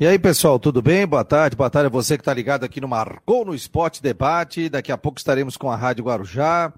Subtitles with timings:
[0.00, 1.06] E aí, pessoal, tudo bem?
[1.06, 1.54] Boa tarde.
[1.54, 4.70] Boa tarde a você que está ligado aqui no Marcou no Esporte Debate.
[4.70, 6.72] Daqui a pouco estaremos com a Rádio Guarujá.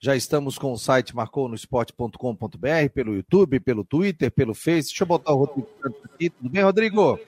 [0.00, 4.88] Já estamos com o site marconosport.com.br, pelo YouTube, pelo Twitter, pelo Face.
[4.88, 5.68] Deixa eu botar o Rodrigo
[6.14, 6.30] aqui.
[6.30, 7.20] Tudo bem, Rodrigo?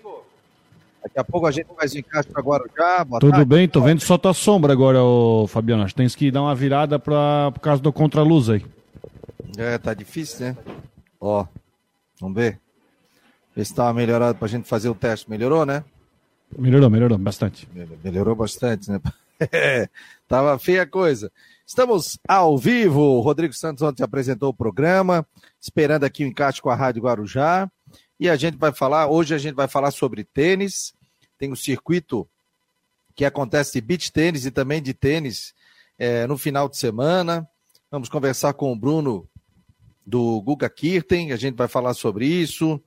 [1.02, 3.04] Daqui a pouco a gente faz o encaixe para Guarujá.
[3.04, 3.44] Boa Tudo tarde.
[3.44, 5.82] bem, tô vendo só tua sombra agora, ô, Fabiano.
[5.82, 8.64] Acho que tens que dar uma virada pra, por causa do contraluz aí.
[9.58, 10.56] É, tá difícil, né?
[11.20, 11.44] Ó,
[12.18, 12.63] vamos ver.
[13.54, 15.30] Ver se tá melhorado pra gente fazer o teste.
[15.30, 15.84] Melhorou, né?
[16.58, 17.68] Melhorou, melhorou bastante.
[18.02, 19.00] Melhorou bastante, né?
[20.28, 21.30] Tava feia a coisa.
[21.66, 23.00] Estamos ao vivo.
[23.00, 25.26] O Rodrigo Santos ontem apresentou o programa,
[25.60, 27.70] esperando aqui o encaixe com a Rádio Guarujá.
[28.18, 30.94] E a gente vai falar, hoje a gente vai falar sobre tênis.
[31.38, 32.28] Tem o circuito
[33.14, 35.54] que acontece de beach tênis e também de tênis
[35.98, 37.48] é, no final de semana.
[37.90, 39.28] Vamos conversar com o Bruno
[40.06, 42.80] do Guga Kirten, a gente vai falar sobre isso.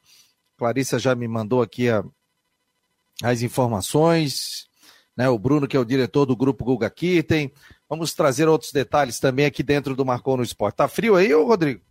[0.57, 2.03] Clarissa já me mandou aqui a,
[3.23, 4.67] as informações,
[5.15, 5.29] né?
[5.29, 7.51] O Bruno, que é o diretor do grupo Guga Kirten.
[7.89, 10.75] Vamos trazer outros detalhes também aqui dentro do Marcou no Esporte.
[10.75, 11.81] Tá frio aí, ô Rodrigo?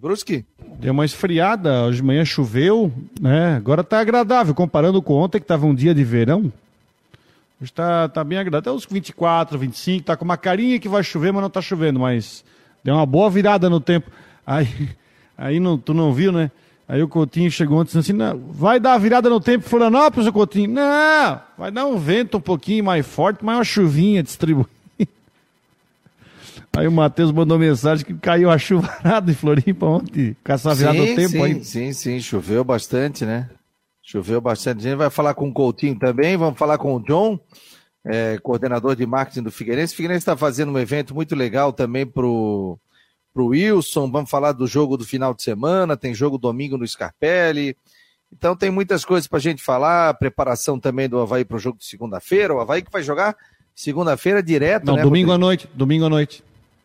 [0.00, 0.44] Brusque?
[0.80, 3.54] Deu uma esfriada, hoje de manhã choveu, né?
[3.54, 6.52] Agora tá agradável, comparando com ontem, que tava um dia de verão.
[7.60, 11.04] Hoje tá, tá bem agradável, até uns 24, 25, tá com uma carinha que vai
[11.04, 12.44] chover, mas não tá chovendo, mas
[12.82, 14.10] deu uma boa virada no tempo.
[14.44, 14.66] Aí,
[15.38, 16.50] aí não, tu não viu, né?
[16.88, 20.32] Aí o Coutinho chegou ontem assim, não, vai dar a virada no tempo Florianópolis, o
[20.32, 20.70] Coutinho?
[20.70, 24.70] Não, vai dar um vento um pouquinho mais forte, mas uma chuvinha distribuída.
[26.76, 30.98] Aí o Matheus mandou mensagem que caiu a chuvarada em Floripa ontem, com essa virada
[30.98, 31.64] sim, do tempo sim, aí.
[31.64, 33.48] Sim, sim, choveu bastante, né?
[34.02, 34.78] Choveu bastante.
[34.78, 37.40] A gente vai falar com o Coutinho também, vamos falar com o John,
[38.04, 39.94] é, coordenador de marketing do Figueirense.
[39.94, 42.78] O Figueirense está fazendo um evento muito legal também pro
[43.36, 46.88] para o Wilson, vamos falar do jogo do final de semana, tem jogo domingo no
[46.88, 47.76] Scarpelli.
[48.32, 51.76] Então tem muitas coisas para a gente falar, preparação também do Havaí para o jogo
[51.76, 52.54] de segunda-feira.
[52.54, 53.36] O Havaí que vai jogar
[53.74, 55.02] segunda-feira direto, Não, né?
[55.02, 56.42] domingo à noite, domingo à noite.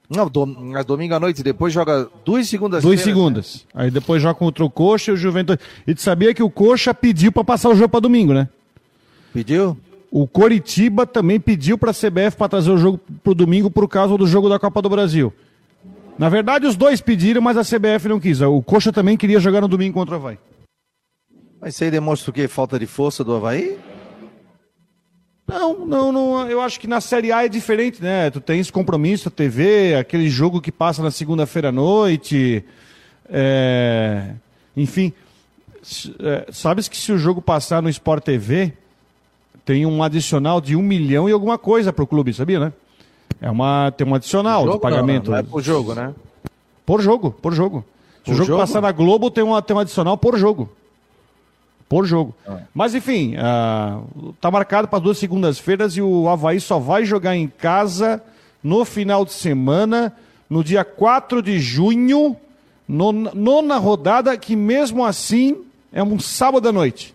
[0.10, 0.46] Não, do,
[0.86, 3.66] domingo à noite, depois joga duas segundas Duas segundas.
[3.74, 3.84] Né?
[3.84, 5.62] Aí depois joga contra o Coxa e o Juventude.
[5.88, 8.50] E tu sabia que o Coxa pediu para passar o jogo para domingo, né?
[9.34, 9.78] Pediu?
[10.12, 13.88] O Coritiba também pediu para a CBF para trazer o jogo para o domingo por
[13.88, 15.34] causa do jogo da Copa do Brasil.
[16.18, 18.42] Na verdade, os dois pediram, mas a CBF não quis.
[18.42, 20.38] O Coxa também queria jogar no domingo contra o Havaí.
[21.60, 22.48] Mas isso aí demonstra o quê?
[22.48, 23.78] Falta de força do Havaí?
[25.48, 26.50] Não, não, não.
[26.50, 28.30] Eu acho que na Série A é diferente, né?
[28.30, 32.64] Tu tens compromisso, a TV, aquele jogo que passa na segunda-feira à noite.
[33.28, 34.34] É...
[34.76, 35.14] Enfim,
[36.20, 38.74] é, sabes que se o jogo passar no Sport TV,
[39.66, 42.74] tem um adicional de um milhão e alguma coisa para o clube, sabia, né?
[43.40, 45.32] É uma, tem um adicional de pagamento.
[45.32, 46.14] Não, não é por jogo, né?
[46.86, 47.86] Por jogo, por jogo.
[48.20, 50.70] Se por o jogo, jogo, passar na Globo, tem, uma, tem um adicional por jogo.
[51.88, 52.34] Por jogo.
[52.48, 52.60] Ah.
[52.74, 57.48] Mas enfim, uh, tá marcado para duas segundas-feiras e o Havaí só vai jogar em
[57.48, 58.22] casa
[58.64, 60.16] no final de semana,
[60.50, 62.38] no dia 4 de junho,
[62.88, 65.58] nona, nona rodada, que mesmo assim
[65.92, 67.14] é um sábado à noite.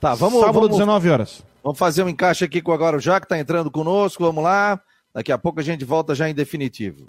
[0.00, 0.40] Tá, vamos.
[0.40, 1.45] Sábado, vamos, 19 horas.
[1.66, 4.22] Vamos fazer um encaixe aqui com o já que está entrando conosco.
[4.22, 4.80] Vamos lá.
[5.12, 7.08] Daqui a pouco a gente volta já em definitivo.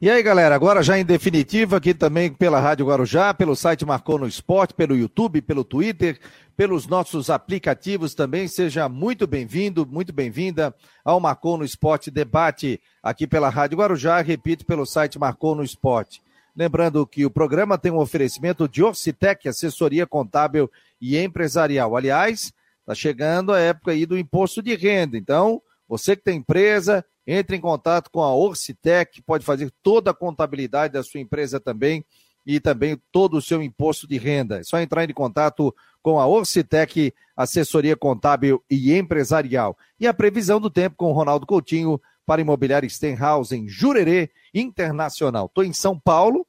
[0.00, 4.16] E aí, galera, agora já em definitivo, aqui também pela Rádio Guarujá, pelo site Marcou
[4.16, 6.20] no Esporte, pelo YouTube, pelo Twitter,
[6.56, 8.46] pelos nossos aplicativos também.
[8.46, 10.72] Seja muito bem-vindo, muito bem-vinda
[11.04, 16.22] ao Marcou no Esporte Debate, aqui pela Rádio Guarujá, repito, pelo site Marcou no Esporte.
[16.54, 20.70] Lembrando que o programa tem um oferecimento de Orcitec, assessoria contábil
[21.00, 21.96] e empresarial.
[21.96, 22.52] Aliás,
[22.82, 25.18] está chegando a época aí do imposto de renda.
[25.18, 30.14] Então, você que tem empresa, entre em contato com a Orcitec, pode fazer toda a
[30.14, 32.02] contabilidade da sua empresa também
[32.46, 34.60] e também todo o seu imposto de renda.
[34.60, 39.76] É só entrar em contato com a Orcitec, assessoria contábil e empresarial.
[40.00, 45.44] E a previsão do tempo com Ronaldo Coutinho para imobiliário Stenhouse em Jurerê Internacional.
[45.44, 46.46] Estou em São Paulo,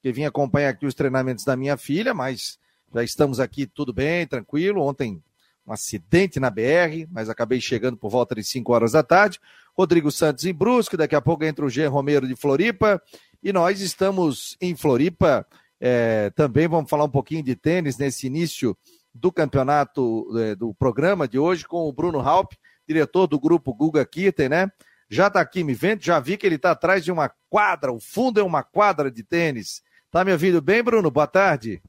[0.00, 2.58] que vim acompanhar aqui os treinamentos da minha filha, mas
[2.94, 4.80] já estamos aqui tudo bem, tranquilo.
[4.80, 5.22] Ontem
[5.66, 9.38] um acidente na BR, mas acabei chegando por volta de 5 horas da tarde.
[9.76, 13.02] Rodrigo Santos em Brusque, daqui a pouco entra o Jean Romero de Floripa.
[13.42, 15.46] E nós estamos em Floripa
[15.80, 16.68] é, também.
[16.68, 18.76] Vamos falar um pouquinho de tênis nesse início
[19.14, 22.52] do campeonato, é, do programa de hoje, com o Bruno Halp,
[22.86, 24.70] diretor do grupo Guga Kitten, né?
[25.10, 28.00] Já está aqui me vendo, já vi que ele está atrás de uma quadra, o
[28.00, 29.82] fundo é uma quadra de tênis.
[30.10, 31.10] Tá me ouvindo bem, Bruno?
[31.10, 31.82] Boa tarde.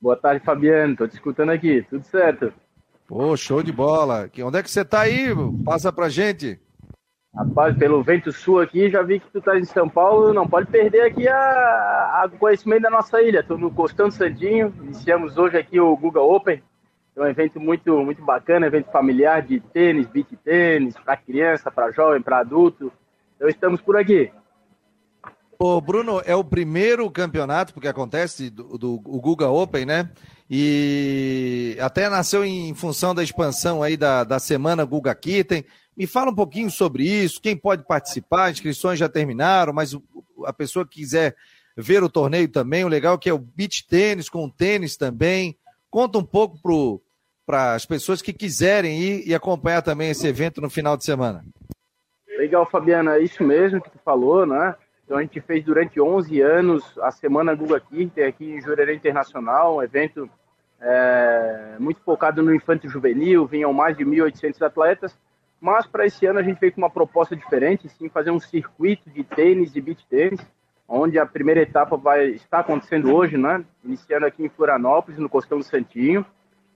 [0.00, 0.96] Boa tarde, Fabiano.
[0.96, 1.82] Tô te escutando aqui.
[1.88, 2.52] Tudo certo?
[3.06, 4.30] Pô, show de bola.
[4.44, 5.28] Onde é que você está aí?
[5.64, 6.60] Passa pra gente.
[7.36, 10.70] Rapaz, pelo vento sul aqui, já vi que tu tá em São Paulo, não pode
[10.70, 13.40] perder aqui a, a conhecimento da nossa ilha.
[13.40, 16.62] Estou no Costão Santinho, iniciamos hoje aqui o Google Open,
[17.16, 21.92] é um evento muito, muito bacana, evento familiar de tênis, beat tênis, para criança, para
[21.92, 22.92] jovem, para adulto.
[23.36, 24.32] Então estamos por aqui.
[25.58, 30.10] Ô, Bruno, é o primeiro campeonato, porque acontece, do, do o Guga Open, né?
[30.50, 35.64] E até nasceu em função da expansão aí da, da semana Guga Kitten.
[35.96, 39.96] Me fala um pouquinho sobre isso, quem pode participar, inscrições já terminaram, mas
[40.44, 41.36] a pessoa que quiser
[41.76, 45.56] ver o torneio também, o legal é que é o beach tênis com tênis também.
[45.90, 47.00] Conta um pouco
[47.46, 51.44] para as pessoas que quiserem ir e acompanhar também esse evento no final de semana.
[52.38, 54.74] Legal, Fabiana, é isso mesmo que tu falou, né?
[55.04, 59.76] Então a gente fez durante 11 anos a Semana Guga Kirten aqui em Jurerê Internacional,
[59.76, 60.28] um evento
[60.80, 65.16] é, muito focado no infanto juvenil, vinham mais de 1.800 atletas,
[65.64, 69.08] mas para esse ano a gente veio com uma proposta diferente, sim, fazer um circuito
[69.08, 70.46] de tênis e beach tênis,
[70.86, 73.64] onde a primeira etapa vai estar acontecendo hoje, né?
[73.82, 76.22] Iniciando aqui em Florianópolis, no Costão do Santinho,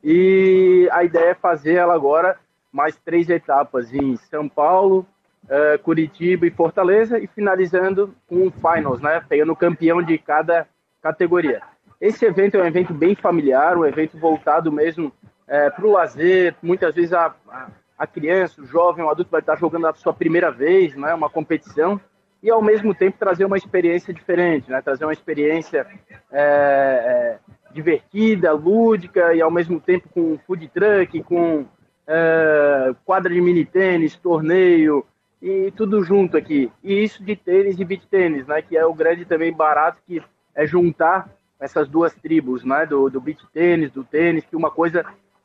[0.03, 2.39] e a ideia é fazer ela agora
[2.73, 5.07] mais três etapas em São Paulo,
[5.45, 9.23] uh, Curitiba e Fortaleza, e finalizando com um finals, né?
[9.29, 10.67] Pegando o campeão de cada
[11.03, 11.61] categoria.
[12.01, 15.13] Esse evento é um evento bem familiar, um evento voltado mesmo
[15.47, 16.55] é, para o lazer.
[16.63, 17.69] Muitas vezes a, a,
[17.99, 21.13] a, criança, o jovem, o adulto vai estar jogando a sua primeira vez, né?
[21.15, 22.01] Uma competição
[22.43, 24.81] e ao mesmo tempo trazer uma experiência diferente, né?
[24.81, 25.87] Trazer uma experiência
[26.31, 27.39] é, é,
[27.73, 31.67] divertida, lúdica e ao mesmo tempo com food truck, com
[32.07, 35.05] é, quadra de mini tênis, torneio,
[35.41, 36.71] e tudo junto aqui.
[36.83, 38.61] E isso de tênis e beat tênis, né?
[38.63, 40.23] Que é o grande também barato que
[40.55, 41.29] é juntar
[41.61, 42.87] essas duas tribos, né?
[42.87, 45.05] Do, do beat tênis, do tênis, que uma coisa,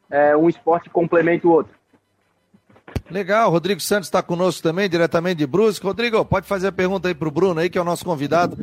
[0.10, 1.74] é, um esporte complementa o outro.
[3.09, 5.85] Legal, Rodrigo Santos está conosco também, diretamente de Brusque.
[5.85, 8.57] Rodrigo, pode fazer a pergunta aí para o Bruno aí, que é o nosso convidado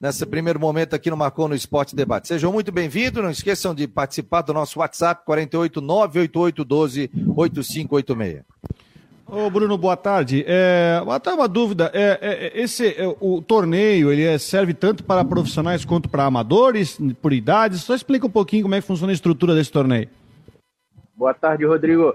[0.00, 2.28] nesse primeiro momento aqui no Marcou no Esporte Debate.
[2.28, 8.42] Sejam muito bem-vindos, não esqueçam de participar do nosso WhatsApp 48 988 12 8586.
[9.30, 10.42] Ô Bruno, boa tarde.
[10.46, 15.04] É, até uma dúvida, é, é, é, esse, é, o torneio ele é, serve tanto
[15.04, 17.82] para profissionais quanto para amadores, por idades?
[17.82, 20.08] Só explica um pouquinho como é que funciona a estrutura desse torneio.
[21.14, 22.14] Boa tarde, Rodrigo.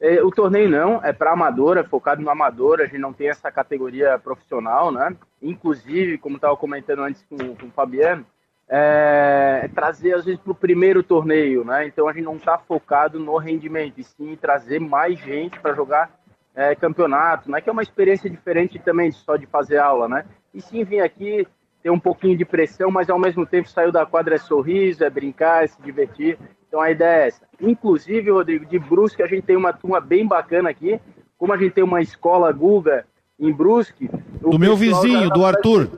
[0.00, 3.28] É, o torneio não, é para amador, é focado no amador, a gente não tem
[3.28, 5.16] essa categoria profissional, né?
[5.40, 8.26] Inclusive, como estava comentando antes com, com o Fabiano,
[8.68, 11.86] é, trazer às vezes para o primeiro torneio, né?
[11.86, 16.10] Então a gente não está focado no rendimento, e sim trazer mais gente para jogar
[16.54, 17.60] é, campeonato, né?
[17.60, 20.24] Que é uma experiência diferente também só de fazer aula, né?
[20.52, 21.46] E sim vir aqui
[21.82, 25.10] ter um pouquinho de pressão, mas ao mesmo tempo saiu da quadra é sorriso, é
[25.10, 26.38] brincar, é se divertir.
[26.74, 27.42] Então a ideia é essa.
[27.60, 31.00] Inclusive, Rodrigo, de Brusque a gente tem uma turma bem bacana aqui.
[31.38, 33.04] Como a gente tem uma escola Guga
[33.38, 34.10] em Brusque.
[34.40, 35.88] Do meu vizinho, do Arthur.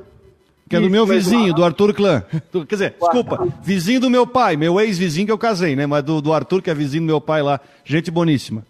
[0.69, 2.23] Que é do meu vizinho, do Arthur Clã.
[2.53, 5.87] Quer dizer, desculpa, vizinho do meu pai, meu ex-vizinho que eu casei, né?
[5.87, 7.59] Mas do, do Arthur, que é vizinho do meu pai lá.
[7.83, 8.63] Gente boníssima.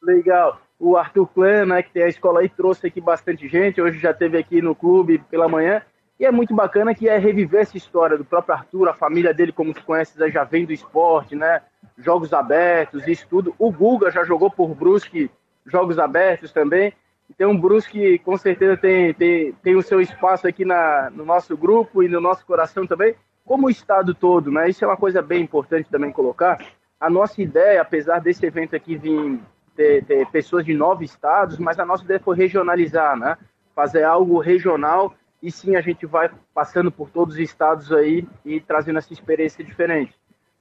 [0.00, 0.60] Legal.
[0.78, 3.82] O Arthur Clã, né, que tem a escola aí, trouxe aqui bastante gente.
[3.82, 5.82] Hoje já teve aqui no clube pela manhã.
[6.18, 9.52] E é muito bacana que é reviver essa história do próprio Arthur, a família dele,
[9.52, 11.62] como se conhece, já vem do esporte, né?
[11.96, 13.54] Jogos abertos, isso tudo.
[13.56, 15.30] O Guga já jogou por Brusque,
[15.64, 16.92] jogos abertos também.
[17.30, 21.56] Então, o Brusque com certeza tem, tem, tem o seu espaço aqui na, no nosso
[21.56, 24.68] grupo e no nosso coração também, como o estado todo, né?
[24.68, 26.58] Isso é uma coisa bem importante também colocar.
[26.98, 29.38] A nossa ideia, apesar desse evento aqui vir
[29.76, 33.38] ter, ter pessoas de nove estados, mas a nossa ideia foi regionalizar, né?
[33.72, 38.60] Fazer algo regional e sim a gente vai passando por todos os estados aí e
[38.60, 40.12] trazendo essa experiência diferente.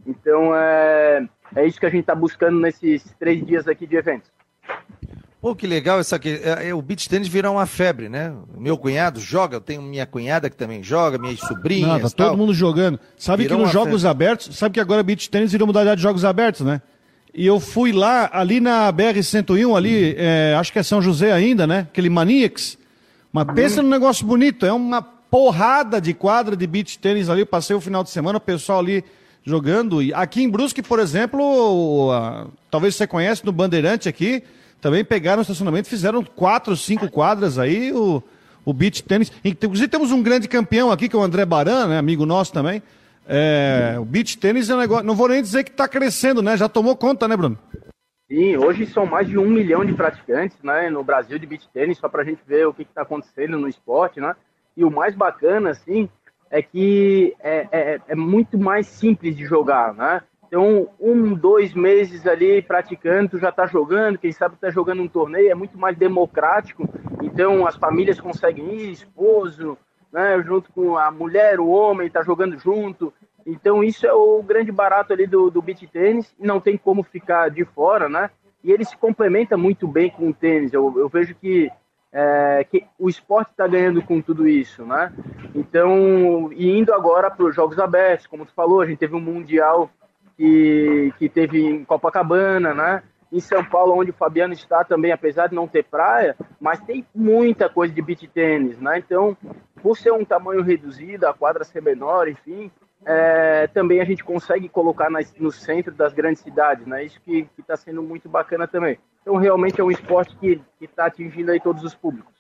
[0.06, 4.32] Então, é, é isso que a gente está buscando nesses três dias aqui de eventos.
[5.42, 6.40] Pô, que legal essa aqui.
[6.44, 8.34] É, é, o beach tênis virou uma febre, né?
[8.58, 11.88] Meu cunhado joga, eu tenho minha cunhada que também joga, minhas sobrinhas.
[11.88, 13.00] Nada, todo mundo jogando.
[13.16, 14.08] Sabe virou que nos jogos febre.
[14.08, 16.82] abertos, sabe que agora beach tênis virou modalidade de jogos abertos, né?
[17.34, 21.68] E eu fui lá, ali na BR-101, ali, é, acho que é São José ainda,
[21.68, 21.88] né?
[21.90, 22.78] Aquele Maniacs.
[23.46, 27.46] Mas pensa num negócio bonito, é uma porrada de quadra de beach tênis ali.
[27.46, 29.04] passei o final de semana, o pessoal ali
[29.44, 30.02] jogando.
[30.02, 32.12] E aqui em Brusque, por exemplo,
[32.70, 34.44] talvez você conhece no Bandeirante aqui,
[34.82, 38.22] também pegaram o estacionamento, fizeram quatro, cinco quadras aí, o,
[38.66, 39.32] o beach tênis.
[39.44, 42.82] Inclusive temos um grande campeão aqui, que é o André Baran, né, amigo nosso também.
[43.28, 46.56] É, o beach tênis é um negócio, não vou nem dizer que está crescendo, né?
[46.56, 47.58] Já tomou conta, né, Bruno?
[48.28, 51.98] Sim, hoje são mais de um milhão de praticantes né, no Brasil de beach tênis,
[51.98, 54.36] só para a gente ver o que está acontecendo no esporte, né?
[54.76, 56.10] E o mais bacana, assim,
[56.52, 60.22] é que é, é, é, muito mais simples de jogar, né?
[60.46, 65.08] Então, um, dois meses ali praticando, tu já está jogando, quem sabe está jogando um
[65.08, 66.88] torneio, é muito mais democrático.
[67.22, 69.78] Então, as famílias conseguem ir, esposo,
[70.12, 73.14] né, junto com a mulher, o homem, está jogando junto.
[73.50, 77.50] Então, isso é o grande barato ali do, do beach tênis, não tem como ficar
[77.50, 78.30] de fora, né?
[78.62, 80.74] E ele se complementa muito bem com o tênis.
[80.74, 81.72] Eu, eu vejo que
[82.12, 85.14] é, que o esporte está ganhando com tudo isso, né?
[85.56, 89.22] Então, e indo agora para os Jogos Abertos, como tu falou, a gente teve um
[89.22, 89.90] Mundial
[90.36, 93.02] que, que teve em Copacabana, né?
[93.32, 97.06] Em São Paulo, onde o Fabiano está também, apesar de não ter praia, mas tem
[97.16, 98.98] muita coisa de beach tênis, né?
[98.98, 99.38] Então,
[99.82, 102.70] por ser um tamanho reduzido, a quadra ser menor, enfim,
[103.06, 107.06] é, também a gente consegue colocar nas, no centro das grandes cidades, né?
[107.06, 108.98] Isso que está sendo muito bacana também.
[109.22, 112.34] Então, realmente é um esporte que está atingindo aí todos os públicos.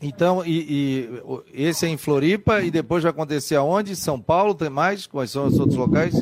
[0.00, 1.08] Então, e,
[1.54, 3.94] e, esse é em Floripa e depois vai acontecer aonde?
[3.94, 5.06] São Paulo, tem mais?
[5.06, 6.14] Quais são os outros locais?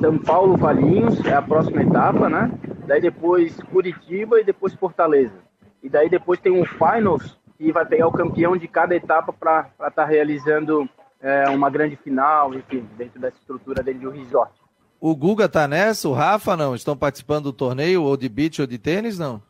[0.00, 2.50] São Paulo, Valinhos, é a próxima etapa, né?
[2.86, 5.34] Daí depois Curitiba e depois Fortaleza.
[5.82, 9.70] E daí depois tem um Finals que vai pegar o campeão de cada etapa para
[9.72, 10.88] estar tá realizando
[11.20, 14.52] é, uma grande final, enfim, dentro dessa estrutura dele de um resort.
[15.00, 16.74] O Guga tá nessa, o Rafa não?
[16.74, 19.40] Estão participando do torneio, ou de beach ou de tênis, não?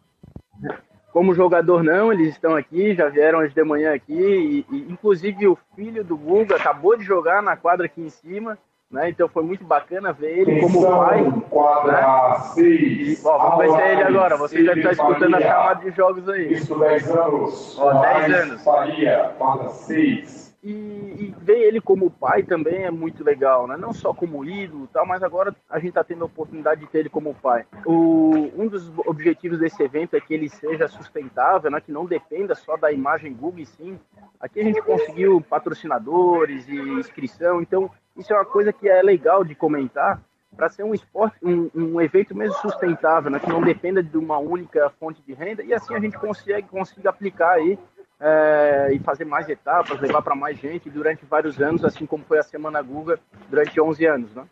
[1.12, 5.48] Como jogador não, eles estão aqui, já vieram hoje de manhã aqui, e, e inclusive
[5.48, 8.58] o filho do Guga acabou de jogar na quadra aqui em cima,
[8.90, 9.10] né?
[9.10, 11.24] Então foi muito bacana ver ele como pai.
[11.50, 12.38] Quadra né?
[12.54, 13.24] seis.
[13.24, 14.36] Ó, vamos ver se é ele agora.
[14.36, 16.52] Você já está escutando a chamada de jogos aí.
[16.54, 17.78] Isso, 10 anos.
[17.78, 18.64] Ó, 10 anos.
[18.64, 20.47] Faria, quadra 6.
[20.62, 23.76] E, e, ver ele como pai também é muito legal, né?
[23.76, 26.98] Não só como ídolo, tal, mas agora a gente está tendo a oportunidade de ter
[26.98, 27.64] ele como pai.
[27.86, 31.80] O, um dos objetivos desse evento é que ele seja sustentável, né?
[31.80, 34.00] Que não dependa só da imagem Google, sim.
[34.40, 39.44] Aqui a gente conseguiu patrocinadores e inscrição, então isso é uma coisa que é legal
[39.44, 40.20] de comentar
[40.56, 43.38] para ser um esporte, um, um, evento mesmo sustentável, né?
[43.38, 47.06] Que não dependa de uma única fonte de renda e assim a gente consegue, consegue
[47.06, 47.78] aplicar aí
[48.20, 52.38] é, e fazer mais etapas, levar para mais gente durante vários anos, assim como foi
[52.38, 54.44] a Semana Guga durante 11 anos, né?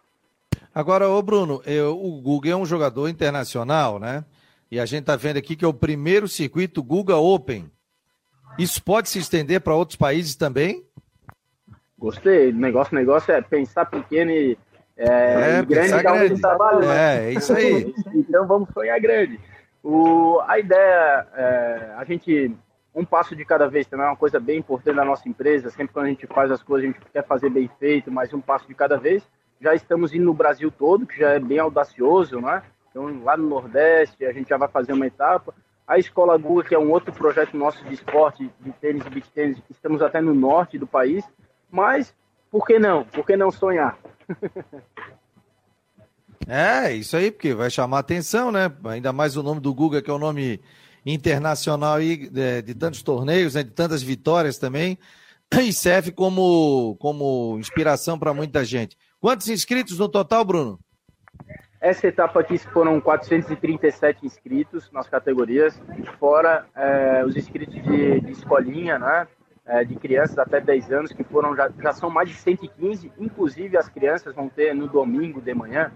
[0.75, 4.25] Agora, ô Bruno, eu, o Guga é um jogador internacional, né?
[4.71, 7.71] E a gente está vendo aqui que é o primeiro circuito Guga Open.
[8.59, 10.85] Isso pode se estender para outros países também?
[11.99, 12.53] Gostei.
[12.53, 14.59] Negócio, negócio é pensar pequeno e
[14.97, 16.41] é, é grande, grande.
[16.41, 17.25] Trabalho, né?
[17.25, 17.95] É, é isso aí.
[18.15, 19.39] então vamos sonhar grande.
[19.83, 22.55] O, a ideia, é, a gente
[22.97, 25.69] um passo de cada vez também é uma coisa bem importante da nossa empresa.
[25.69, 28.41] Sempre quando a gente faz as coisas, a gente quer fazer bem feito, mas um
[28.41, 29.23] passo de cada vez.
[29.61, 32.63] Já estamos indo no Brasil todo, que já é bem audacioso, né?
[32.91, 35.55] Então, lá no Nordeste, a gente já vai fazer uma etapa.
[35.87, 39.31] A Escola Guga, que é um outro projeto nosso de esporte, de tênis e beach
[39.31, 41.23] tênis, estamos até no norte do país.
[41.71, 42.15] Mas,
[42.51, 43.05] por que não?
[43.05, 43.99] Por que não sonhar?
[46.49, 48.73] é, isso aí, porque vai chamar atenção, né?
[48.85, 50.63] Ainda mais o nome do Guga, que é o um nome
[51.07, 54.99] internacional aí, de, de tantos torneios, né, de tantas vitórias também.
[55.63, 58.97] e serve como, como inspiração para muita gente.
[59.21, 60.79] Quantos inscritos no total, Bruno?
[61.81, 65.81] Essa etapa aqui foram 437 inscritos nas categorias,
[66.19, 69.29] fora é, os inscritos de, de escolinha, né?
[69.69, 73.77] É, de crianças até 10 anos, que foram já, já são mais de 115, inclusive
[73.77, 75.91] as crianças vão ter no domingo de manhã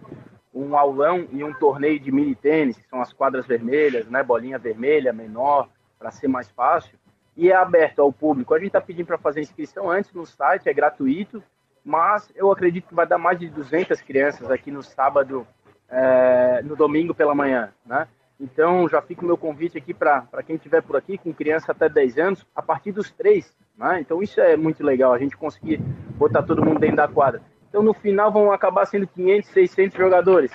[0.52, 4.22] um aulão e um torneio de mini tênis, que são as quadras vermelhas, né?
[4.22, 6.98] Bolinha vermelha, menor, para ser mais fácil.
[7.36, 8.52] E é aberto ao público.
[8.52, 11.42] A gente está pedindo para fazer inscrição antes no site, é gratuito,
[11.84, 15.46] mas eu acredito que vai dar mais de 200 crianças aqui no sábado
[15.88, 18.06] é, no domingo pela manhã, né?
[18.40, 21.90] Então, já fica o meu convite aqui para quem estiver por aqui, com criança até
[21.90, 23.54] 10 anos, a partir dos 3.
[23.76, 24.00] Né?
[24.00, 25.78] Então, isso é muito legal, a gente conseguir
[26.16, 27.42] botar todo mundo dentro da quadra.
[27.70, 30.50] Então, no final, vão acabar sendo 500, 600 jogadores.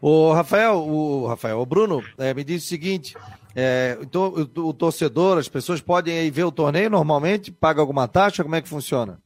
[0.00, 3.14] O Rafael, o Rafael, o Bruno, é, me diz o seguinte:
[3.54, 8.08] é, então, o, o, torcedor, as pessoas podem ir ver o torneio normalmente, paga alguma
[8.08, 8.42] taxa?
[8.42, 9.20] Como é que funciona?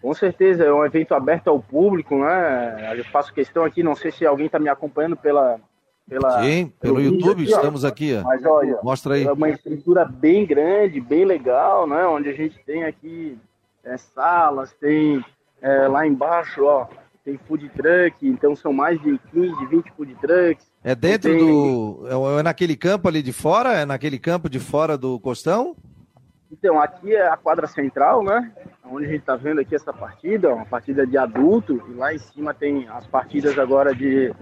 [0.00, 2.94] Com certeza, é um evento aberto ao público, né?
[2.96, 5.58] Eu faço questão aqui, não sei se alguém está me acompanhando pela.
[6.08, 7.88] pela Sim, pelo, pelo YouTube, aqui, estamos ó.
[7.88, 8.14] aqui.
[8.14, 8.22] Ó.
[8.22, 9.24] Mas olha, mostra aí.
[9.24, 12.06] É uma estrutura bem grande, bem legal, né?
[12.06, 13.38] Onde a gente tem aqui
[13.86, 15.24] é, salas, tem
[15.62, 16.88] é, lá embaixo, ó,
[17.24, 20.70] tem food truck, então são mais de 15, 20 food trucks.
[20.82, 21.38] É dentro tem...
[21.38, 22.06] do.
[22.08, 23.72] É, é naquele campo ali de fora?
[23.72, 25.76] É naquele campo de fora do Costão?
[26.50, 28.52] Então, aqui é a quadra central, né?
[28.84, 32.18] Onde a gente está vendo aqui essa partida, uma partida de adulto, e lá em
[32.18, 34.32] cima tem as partidas agora de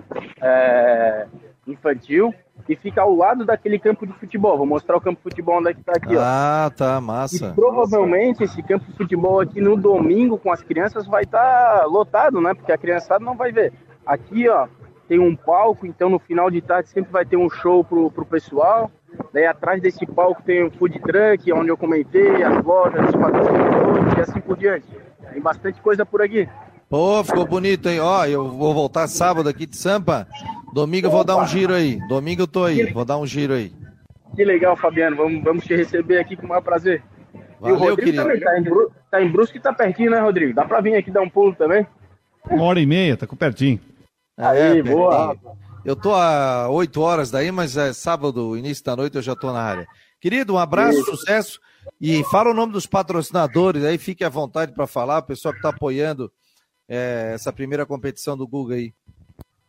[0.42, 1.26] é,
[1.66, 2.35] infantil,
[2.68, 4.56] e fica ao lado daquele campo de futebol.
[4.56, 6.21] Vou mostrar o campo de futebol onde é que tá aqui, ó.
[6.23, 7.49] Ah, tá, massa.
[7.49, 11.87] E provavelmente esse campo de futebol aqui no domingo com as crianças vai estar tá
[11.87, 12.54] lotado, né?
[12.54, 13.73] Porque a criançada não vai ver.
[14.06, 14.68] Aqui, ó,
[15.09, 18.25] tem um palco, então no final de tarde sempre vai ter um show pro, pro
[18.25, 18.90] pessoal.
[19.33, 24.14] Daí atrás desse palco tem o food truck, onde eu comentei, as lojas, os patrocinadores
[24.16, 24.87] e assim por diante.
[25.33, 26.49] Tem bastante coisa por aqui.
[26.88, 28.00] Pô, ficou bonito, hein?
[28.00, 30.27] Ó, eu vou voltar sábado aqui de Sampa.
[30.74, 32.00] Domingo eu vou dar um giro aí.
[32.08, 33.72] Domingo eu tô aí, vou dar um giro aí.
[34.34, 35.16] Que legal, Fabiano.
[35.16, 37.00] Vamos, vamos te receber aqui com o maior prazer.
[37.60, 38.22] Valeu, e o Rodrigo querido.
[38.24, 38.92] também tá em, Bru...
[39.08, 40.52] tá em Brusque e tá pertinho, né, Rodrigo?
[40.52, 41.87] Dá pra vir aqui dar um pulo também?
[42.50, 43.78] Uma hora e meia, tá com pertinho.
[44.37, 45.37] Aí, é, boa.
[45.84, 49.52] Eu tô a 8 horas daí, mas é sábado, início da noite, eu já tô
[49.52, 49.87] na área.
[50.20, 51.16] Querido, um abraço, Isso.
[51.16, 51.60] sucesso.
[52.00, 55.58] E fala o nome dos patrocinadores aí, fique à vontade para falar, o pessoal que
[55.58, 56.32] está apoiando
[56.88, 58.92] é, essa primeira competição do Google aí.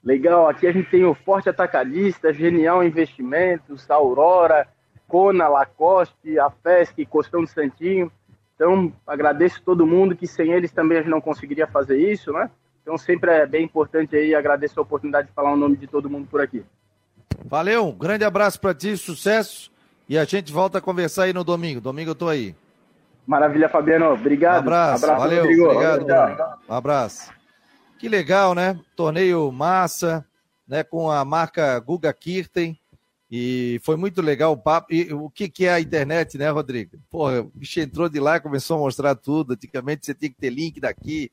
[0.05, 4.67] Legal, aqui a gente tem o Forte Atacadista, Genial Investimentos, Aurora,
[5.07, 8.11] Cona, Lacoste, a FESC, Costão de Santinho.
[8.53, 12.49] Então, agradeço todo mundo, que sem eles também a gente não conseguiria fazer isso, né?
[12.85, 16.07] Então sempre é bem importante aí, agradeço a oportunidade de falar o nome de todo
[16.07, 16.63] mundo por aqui.
[17.43, 19.71] Valeu, um grande abraço para ti, sucesso
[20.07, 21.81] e a gente volta a conversar aí no domingo.
[21.81, 22.55] Domingo eu tô aí.
[23.25, 24.13] Maravilha, Fabiano.
[24.13, 24.57] Obrigado.
[24.57, 25.65] Um abraço, abraço valeu, Rodrigo.
[25.65, 26.59] obrigado.
[26.69, 27.33] Um abraço.
[27.97, 28.79] Que legal, né?
[28.95, 30.25] Torneio massa,
[30.67, 30.83] né?
[30.83, 32.77] Com a marca Guga Kirten.
[33.31, 34.93] E foi muito legal o papo.
[34.93, 36.97] E o que, que é a internet, né, Rodrigo?
[37.09, 39.53] Porra, o bicho entrou de lá começou a mostrar tudo.
[39.53, 41.31] Antigamente você tinha que ter link daqui,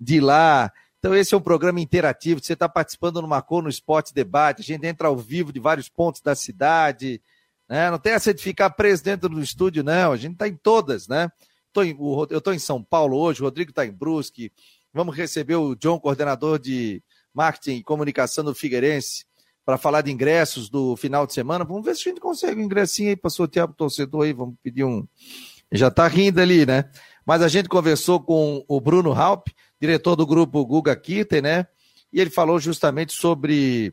[0.00, 0.72] de lá.
[0.98, 2.42] Então, esse é um programa interativo.
[2.42, 4.62] Você está participando no Marcou no Esporte Debate.
[4.62, 7.20] A gente entra ao vivo de vários pontos da cidade.
[7.68, 7.90] Né?
[7.90, 10.12] Não tem essa de ficar preso dentro do estúdio, não.
[10.12, 11.30] A gente está em todas, né?
[11.74, 11.96] Tô em,
[12.30, 14.52] eu estou em São Paulo hoje, o Rodrigo está em Brusque.
[14.94, 17.02] Vamos receber o John, coordenador de
[17.34, 19.26] marketing e comunicação do Figueirense,
[19.64, 21.64] para falar de ingressos do final de semana.
[21.64, 24.32] Vamos ver se a gente consegue um ingressinho aí para sortear para o torcedor aí.
[24.32, 25.04] Vamos pedir um.
[25.72, 26.84] Já está rindo ali, né?
[27.26, 29.48] Mas a gente conversou com o Bruno Halp,
[29.80, 31.66] diretor do grupo Guga Kirten, né?
[32.12, 33.92] E ele falou justamente sobre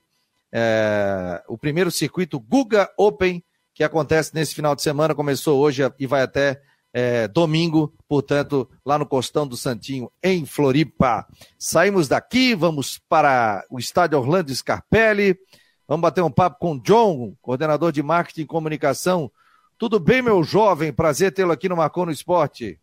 [0.51, 6.05] é, o primeiro circuito Guga Open, que acontece nesse final de semana, começou hoje e
[6.05, 6.61] vai até
[6.93, 11.25] é, domingo, portanto, lá no Costão do Santinho, em Floripa.
[11.57, 15.37] Saímos daqui, vamos para o estádio Orlando Scarpelli.
[15.87, 19.31] Vamos bater um papo com o John, coordenador de marketing e comunicação.
[19.77, 20.93] Tudo bem, meu jovem?
[20.93, 22.79] Prazer tê-lo aqui no Marcou no Esporte.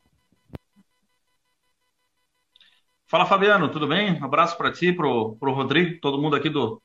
[3.06, 4.20] Fala, Fabiano, tudo bem?
[4.20, 6.82] Um abraço para ti, pro, pro Rodrigo, todo mundo aqui do,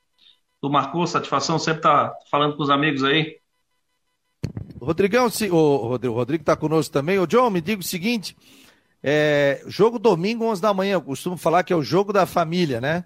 [0.61, 3.42] do Marcou, satisfação sempre tá falando com os amigos aí.
[4.79, 7.17] Rodrigão, se, o Rodrigo, Rodrigo está conosco também.
[7.19, 8.35] O John, me diga o seguinte:
[9.01, 10.93] é, jogo domingo, 11 da manhã.
[10.93, 13.05] Eu costumo falar que é o jogo da família, né?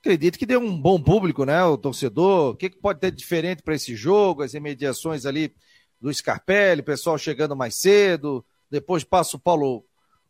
[0.00, 1.64] Acredito que deu um bom público, né?
[1.64, 2.52] O torcedor.
[2.52, 4.42] O que, que pode ter diferente para esse jogo?
[4.42, 5.54] As imediações ali
[6.00, 8.44] do Scarpelli, pessoal chegando mais cedo.
[8.70, 9.84] Depois passa o Paulo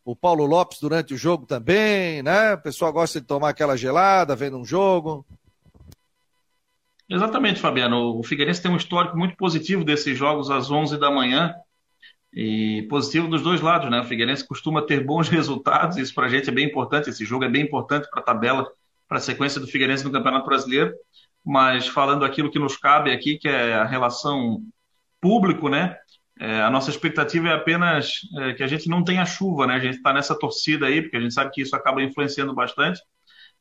[0.05, 2.53] o Paulo Lopes durante o jogo também, né?
[2.53, 5.25] O pessoal gosta de tomar aquela gelada vendo um jogo.
[7.09, 8.17] Exatamente, Fabiano.
[8.17, 11.53] O Figueirense tem um histórico muito positivo desses jogos às 11 da manhã.
[12.33, 14.01] e positivo dos dois lados, né?
[14.01, 17.09] O Figueirense costuma ter bons resultados, isso para a gente é bem importante.
[17.09, 18.67] Esse jogo é bem importante para a tabela,
[19.07, 20.93] para a sequência do Figueirense no Campeonato Brasileiro.
[21.45, 24.61] Mas falando aquilo que nos cabe aqui, que é a relação
[25.21, 25.97] público, né?
[26.39, 29.75] É, a nossa expectativa é apenas é, que a gente não tenha chuva, né?
[29.75, 33.01] A gente está nessa torcida aí, porque a gente sabe que isso acaba influenciando bastante.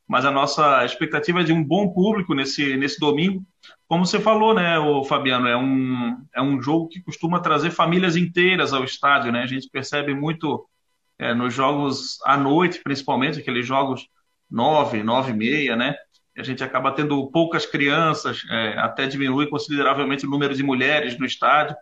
[0.07, 3.45] Mas a nossa expectativa é de um bom público nesse, nesse domingo,
[3.87, 8.17] como você falou, né, o Fabiano, é um, é um jogo que costuma trazer famílias
[8.17, 9.43] inteiras ao estádio, né?
[9.43, 10.67] A gente percebe muito
[11.19, 14.09] é, nos jogos à noite, principalmente, aqueles jogos
[14.51, 15.95] nove, nove e meia, né?
[16.37, 21.27] A gente acaba tendo poucas crianças, é, até diminui consideravelmente o número de mulheres no
[21.27, 21.77] estádio.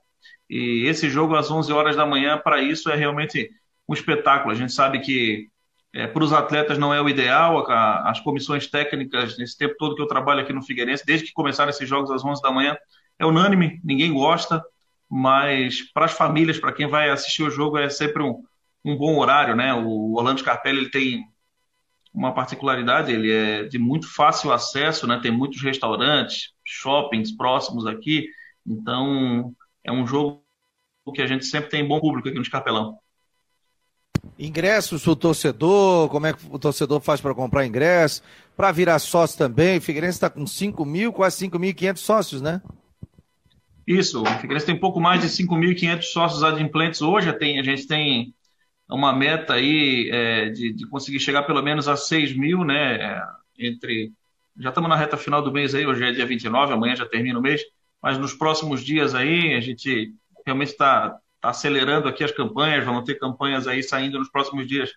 [0.51, 3.51] E esse jogo às 11 horas da manhã, para isso, é realmente
[3.89, 4.53] um espetáculo.
[4.53, 5.49] A gente sabe que
[5.95, 9.95] é, para os atletas não é o ideal, a, as comissões técnicas, nesse tempo todo
[9.95, 12.77] que eu trabalho aqui no Figueirense, desde que começaram esses jogos às 11 da manhã,
[13.19, 14.65] é unânime, ninguém gosta,
[15.09, 18.43] mas para as famílias, para quem vai assistir o jogo, é sempre um,
[18.83, 19.75] um bom horário, né?
[19.75, 21.25] O Orlando Scarpelli ele tem
[22.13, 25.21] uma particularidade, ele é de muito fácil acesso, né?
[25.23, 28.27] Tem muitos restaurantes, shoppings próximos aqui,
[28.67, 30.43] então é um jogo
[31.15, 32.99] que a gente sempre tem bom público aqui no Escarpelão.
[34.39, 38.23] Ingressos o torcedor, como é que o torcedor faz para comprar ingresso?
[38.57, 42.63] Para virar sócio também, o Figueirense está com 5 mil, quase 5.500 sócios, né?
[43.87, 48.33] Isso, o Figueirense tem pouco mais de 5.500 sócios adimplentes hoje, tem, a gente tem
[48.89, 52.97] uma meta aí é, de, de, conseguir chegar pelo menos a 6 mil, né?
[52.97, 53.23] É,
[53.59, 54.13] entre.
[54.59, 57.39] Já estamos na reta final do mês aí, hoje é dia 29, amanhã já termina
[57.39, 57.63] o mês,
[58.03, 63.03] mas nos próximos dias aí a gente realmente está está acelerando aqui as campanhas, vão
[63.03, 64.93] ter campanhas aí saindo nos próximos dias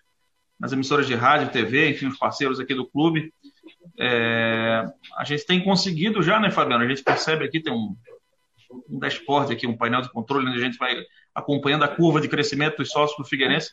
[0.58, 3.34] nas emissoras de rádio, TV, enfim, os parceiros aqui do clube.
[3.98, 4.84] É,
[5.18, 6.84] a gente tem conseguido já, né, Fabiano?
[6.84, 7.94] A gente percebe aqui, tem um,
[8.88, 10.94] um dashboard aqui, um painel de controle, onde a gente vai
[11.34, 13.72] acompanhando a curva de crescimento dos sócios do Figueirense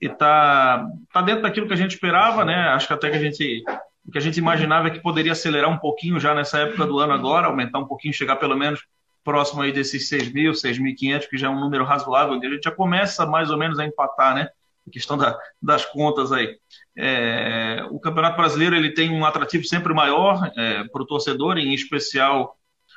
[0.00, 2.54] e está tá dentro daquilo que a gente esperava, né?
[2.70, 3.62] Acho que até que a gente
[4.04, 6.98] o que a gente imaginava é que poderia acelerar um pouquinho já nessa época do
[6.98, 8.80] ano agora, aumentar um pouquinho, chegar pelo menos
[9.24, 12.70] próximo aí desses 6 mil, 6.500, que já é um número razoável, a gente já
[12.70, 14.48] começa mais ou menos a empatar, né?
[14.86, 16.58] A questão da, das contas aí.
[16.96, 21.72] É, o Campeonato Brasileiro ele tem um atrativo sempre maior é, para o torcedor, em
[21.72, 22.56] especial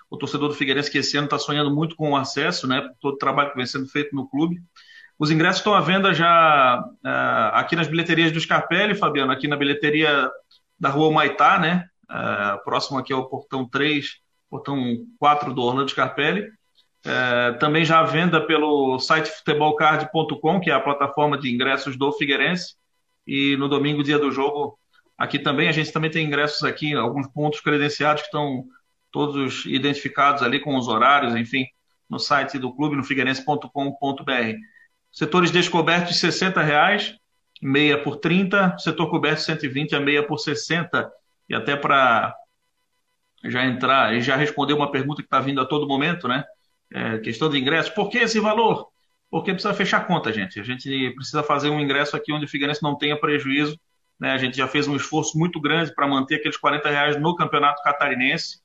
[0.09, 2.89] o torcedor do Figueirense, que esse ano está sonhando muito com o acesso, né?
[2.99, 4.61] Todo o trabalho que vem sendo feito no clube.
[5.17, 7.09] Os ingressos estão à venda já é,
[7.53, 10.29] aqui nas bilheterias do Scarpelli, Fabiano, aqui na bilheteria
[10.79, 11.85] da Rua Maitá, né?
[12.09, 16.49] É, próximo aqui ao Portão 3, portão 4 do Orlando Scarpelli.
[17.05, 22.75] É, também já venda pelo site futebolcard.com, que é a plataforma de ingressos do Figueirense.
[23.25, 24.77] E no domingo, dia do jogo,
[25.17, 28.65] aqui também, a gente também tem ingressos aqui, alguns pontos credenciados que estão
[29.11, 31.65] todos identificados ali com os horários, enfim,
[32.09, 33.71] no site do clube, no figueirense.com.br.
[35.11, 37.15] Setores descobertos, 60 reais,
[37.61, 41.11] meia por 30, setor coberto 120 a meia por 60.
[41.49, 42.35] E até para
[43.43, 46.43] já entrar e já responder uma pergunta que está vindo a todo momento, né?
[46.93, 47.93] É, questão de ingresso.
[47.93, 48.87] Por que esse valor?
[49.29, 50.59] Porque precisa fechar conta, gente.
[50.59, 53.77] A gente precisa fazer um ingresso aqui onde o Figueirense não tenha prejuízo.
[54.19, 54.31] Né?
[54.31, 57.81] A gente já fez um esforço muito grande para manter aqueles 40 reais no campeonato
[57.83, 58.61] catarinense.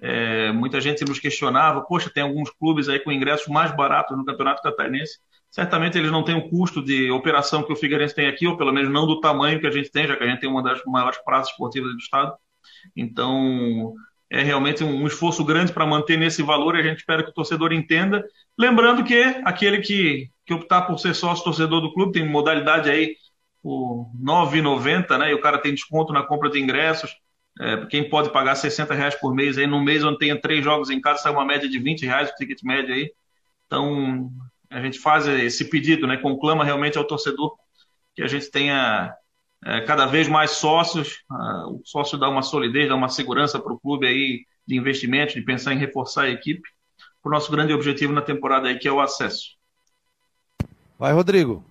[0.00, 4.24] É, muita gente nos questionava, poxa, tem alguns clubes aí com ingressos mais baratos no
[4.24, 5.18] campeonato catarinense.
[5.50, 8.72] Certamente eles não têm o custo de operação que o Figueirense tem aqui, ou pelo
[8.72, 10.82] menos não do tamanho que a gente tem, já que a gente tem uma das
[10.86, 12.34] maiores praças esportivas do estado.
[12.96, 13.94] Então,
[14.32, 17.34] é realmente um esforço grande para manter nesse valor e a gente espera que o
[17.34, 18.26] torcedor entenda.
[18.58, 23.14] Lembrando que aquele que, que optar por ser sócio torcedor do clube tem modalidade aí
[23.62, 25.30] por R$ 9,90, né?
[25.30, 27.14] E o cara tem desconto na compra de ingressos.
[27.60, 30.88] É, quem pode pagar 60 reais por mês aí, num mês onde tenha três jogos
[30.88, 33.12] em casa, sai uma média de 20 reais o ticket médio aí.
[33.66, 34.30] Então,
[34.70, 36.16] a gente faz esse pedido, né?
[36.16, 37.54] Conclama realmente ao torcedor
[38.14, 39.14] que a gente tenha
[39.64, 41.22] é, cada vez mais sócios.
[41.30, 45.34] Uh, o sócio dá uma solidez, dá uma segurança para o clube aí de investimento,
[45.34, 46.62] de pensar em reforçar a equipe.
[47.24, 49.50] O nosso grande objetivo na temporada aí, que é o acesso.
[50.98, 51.64] Vai, Rodrigo.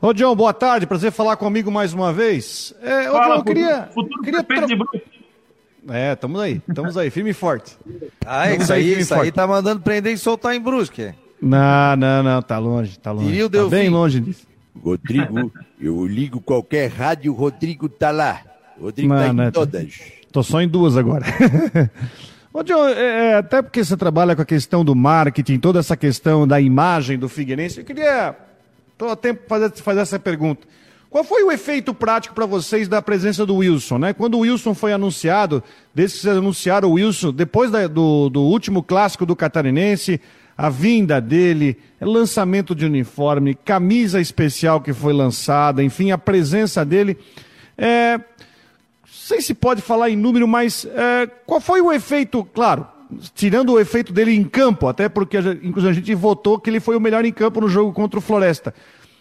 [0.00, 0.86] Ô, John, boa tarde.
[0.86, 2.74] Prazer falar comigo mais uma vez.
[2.80, 3.82] É, ô, Fala, John, eu queria.
[3.92, 4.66] Futuro queria tra...
[4.66, 4.78] de.
[5.90, 7.76] É, estamos aí, estamos aí, firme e forte.
[8.24, 11.12] Ah, isso aí, isso aí tá mandando prender e soltar em Brusque.
[11.40, 13.34] Não, não, não, tá longe, tá longe.
[13.34, 14.46] E o tá bem longe disso.
[14.80, 18.42] Rodrigo, eu ligo qualquer rádio, o Rodrigo tá lá.
[18.78, 20.00] O Rodrigo Mano, tá em é, todas.
[20.30, 21.26] Tô só em duas agora.
[22.52, 25.96] Ô, John, é, é, até porque você trabalha com a questão do marketing, toda essa
[25.96, 28.36] questão da imagem do Figueirense, eu queria,
[28.98, 30.66] tô a tempo fazer, fazer essa pergunta.
[31.08, 34.12] Qual foi o efeito prático para vocês da presença do Wilson, né?
[34.14, 35.62] Quando o Wilson foi anunciado,
[35.94, 40.18] desde que vocês anunciaram o Wilson, depois da, do, do último clássico do Catarinense,
[40.56, 47.16] a vinda dele, lançamento de uniforme, camisa especial que foi lançada, enfim, a presença dele.
[47.76, 48.20] É,
[49.06, 52.86] sei se pode falar em número, mas é, qual foi o efeito, claro,
[53.34, 56.96] tirando o efeito dele em campo, até porque inclusive a gente votou que ele foi
[56.96, 58.74] o melhor em campo no jogo contra o Floresta.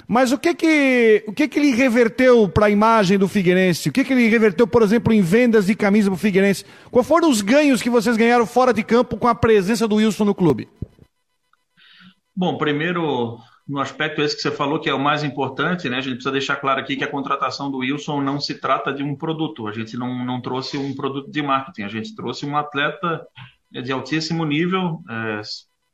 [0.08, 3.88] Mas o que que, o que, que ele reverteu para a imagem do Figueirense?
[3.88, 6.66] O que, que ele reverteu, por exemplo, em vendas de camisa para o Figueirense?
[6.90, 10.26] Quais foram os ganhos que vocês ganharam fora de campo com a presença do Wilson
[10.26, 10.68] no clube?
[12.36, 15.98] Bom, primeiro, no aspecto esse que você falou, que é o mais importante, né?
[15.98, 19.04] A gente precisa deixar claro aqui que a contratação do Wilson não se trata de
[19.04, 19.68] um produto.
[19.68, 23.26] A gente não, não trouxe um produto de marketing, a gente trouxe um atleta
[23.72, 25.42] de altíssimo nível, é,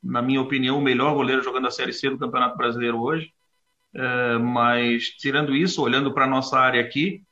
[0.04, 3.32] na minha opinião, o melhor goleiro jogando a Série C do Campeonato Brasileiro hoje.
[3.93, 7.23] É, mas, tirando isso, olhando para a nossa área aqui,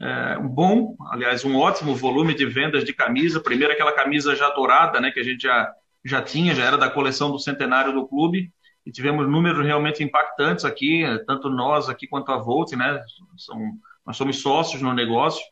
[0.00, 3.40] é, um bom, aliás, um ótimo volume de vendas de camisa.
[3.40, 5.70] Primeiro, aquela camisa já dourada, né, que a gente já,
[6.04, 8.52] já tinha, já era da coleção do centenário do clube.
[8.84, 13.00] E tivemos números realmente impactantes aqui, tanto nós aqui quanto a Volt, né?
[13.36, 13.58] São,
[14.04, 15.42] nós somos sócios no negócio.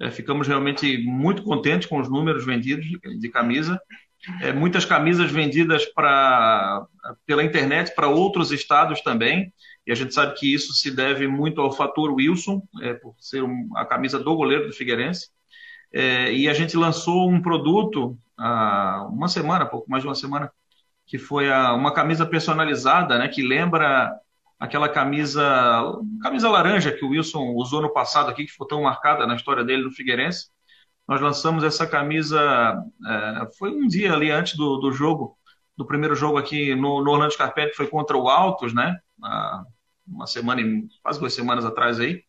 [0.00, 3.80] É, ficamos realmente muito contentes com os números vendidos de, de camisa.
[4.40, 6.86] É, muitas camisas vendidas pra,
[7.26, 9.52] pela internet para outros estados também.
[9.86, 13.42] E a gente sabe que isso se deve muito ao fator Wilson, é, por ser
[13.42, 15.28] um, a camisa do goleiro do Figueirense.
[15.92, 20.50] É, e a gente lançou um produto há uma semana, pouco mais de uma semana,
[21.06, 24.12] que foi a, uma camisa personalizada, né, que lembra
[24.58, 25.42] aquela camisa
[26.22, 29.64] camisa laranja que o Wilson usou no passado aqui, que ficou tão marcada na história
[29.64, 30.48] dele no Figueirense.
[31.08, 32.76] Nós lançamos essa camisa,
[33.06, 35.36] é, foi um dia ali antes do, do jogo,
[35.76, 38.98] do primeiro jogo aqui no, no Orlando Scarpelli, que foi contra o Altos, né?
[40.06, 40.62] uma semana,
[41.02, 42.22] quase duas semanas atrás aí.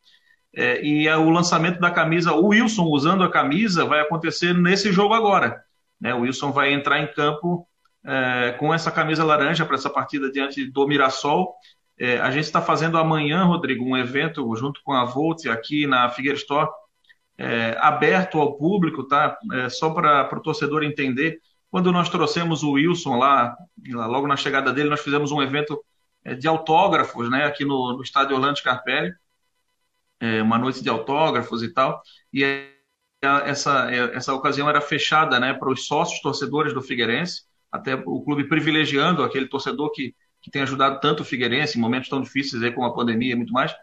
[0.56, 4.92] É, e é o lançamento da camisa, o Wilson usando a camisa, vai acontecer nesse
[4.92, 5.64] jogo agora.
[6.04, 6.14] Né?
[6.14, 7.66] O Wilson vai entrar em campo
[8.04, 11.56] é, com essa camisa laranja para essa partida diante do Mirassol.
[11.98, 16.10] É, a gente está fazendo amanhã, Rodrigo, um evento junto com a Volt aqui na
[16.10, 16.70] Figueira Store,
[17.38, 19.38] é, aberto ao público, tá?
[19.54, 21.40] É, só para o torcedor entender.
[21.72, 23.56] Quando nós trouxemos o Wilson lá,
[23.88, 25.82] logo na chegada dele, nós fizemos um evento
[26.26, 29.14] é, de autógrafos, né, aqui no, no estádio Orlando Scarpelli,
[30.20, 32.44] é, uma noite de autógrafos e tal, e
[33.46, 38.22] essa, é, essa ocasião era fechada, né, para os sócios torcedores do Figueirense, até o
[38.22, 42.62] clube privilegiando aquele torcedor que, que tem ajudado tanto o Figueirense em momentos tão difíceis
[42.62, 43.74] aí como a pandemia e muito mais,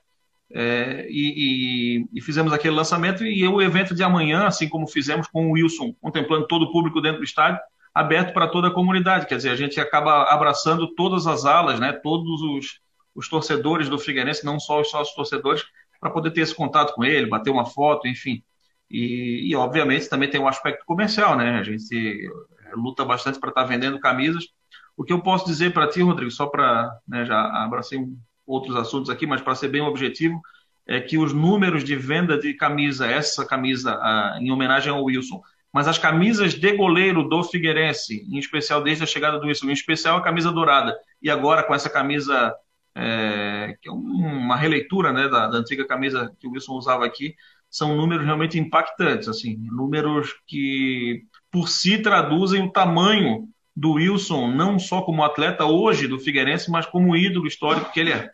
[0.52, 5.28] é, e, e, e, fizemos aquele lançamento e o evento de amanhã, assim como fizemos
[5.28, 7.60] com o Wilson, contemplando todo o público dentro do estádio,
[7.94, 9.26] aberto para toda a comunidade.
[9.26, 11.92] Quer dizer, a gente acaba abraçando todas as alas, né?
[11.92, 12.80] todos os,
[13.14, 15.62] os torcedores do Figueirense, não só os sócios torcedores,
[16.00, 18.42] para poder ter esse contato com ele, bater uma foto, enfim.
[18.90, 21.58] E, e, obviamente também tem um aspecto comercial, né?
[21.58, 22.28] A gente
[22.74, 24.48] luta bastante para estar tá vendendo camisas.
[24.96, 28.04] O que eu posso dizer para ti, Rodrigo, só para né, já abracei
[28.46, 30.40] outros assuntos aqui, mas para ser bem objetivo,
[30.86, 35.40] é que os números de venda de camisa, essa camisa ah, em homenagem ao Wilson,
[35.72, 39.72] mas as camisas de goleiro do Figueirense, em especial desde a chegada do Wilson, em
[39.72, 42.52] especial a camisa dourada, e agora com essa camisa,
[42.94, 47.36] é, que é uma releitura né, da, da, antiga camisa que o Wilson usava aqui,
[47.70, 54.78] são números realmente impactantes, assim, números que por si traduzem o tamanho do Wilson, não
[54.78, 58.30] só como atleta hoje do Figueirense, mas como ídolo histórico que ele é.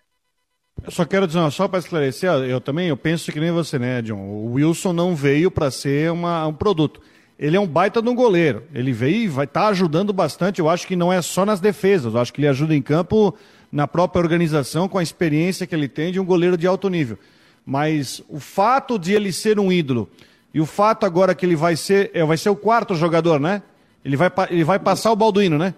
[0.83, 4.03] Eu só quero dizer, só para esclarecer, eu também eu penso que nem você, né,
[4.03, 4.19] John?
[4.19, 7.01] O Wilson não veio para ser uma, um produto
[7.39, 8.65] ele é um baita de um goleiro.
[8.75, 10.61] Ele veio e vai estar tá ajudando bastante.
[10.61, 12.15] Eu acho que não é só nas defesas.
[12.15, 13.35] Eu acho que ele ajuda em campo
[13.71, 17.19] na própria organização, com a experiência que ele tem de um goleiro de alto nível.
[17.67, 20.09] Mas o fato de ele ser um ídolo
[20.55, 23.63] e o fato agora que ele vai ser, é, vai ser o quarto jogador, né?
[24.05, 25.75] Ele vai, ele vai passar o Balduino, né?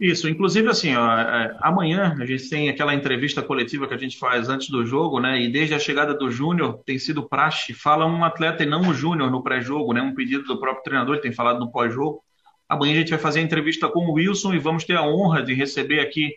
[0.00, 4.18] Isso, inclusive assim, ó, é, amanhã a gente tem aquela entrevista coletiva que a gente
[4.18, 5.40] faz antes do jogo, né?
[5.40, 8.92] E desde a chegada do Júnior tem sido praxe, fala um atleta e não o
[8.92, 10.02] Júnior no pré-jogo, né?
[10.02, 12.22] Um pedido do próprio treinador, ele tem falado no pós-jogo.
[12.68, 15.42] Amanhã a gente vai fazer a entrevista com o Wilson e vamos ter a honra
[15.42, 16.32] de receber aqui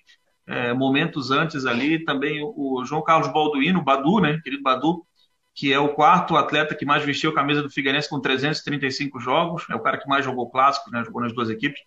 [0.47, 4.39] é, momentos antes ali também o, João Carlos Balduino, Badu, né?
[4.43, 5.05] Querido Badu,
[5.53, 9.65] que é o quarto atleta que mais vestiu a camisa do Figueirense com 335 jogos,
[9.69, 11.03] é o cara que mais jogou clássico, né?
[11.03, 11.81] Jogou nas duas equipes.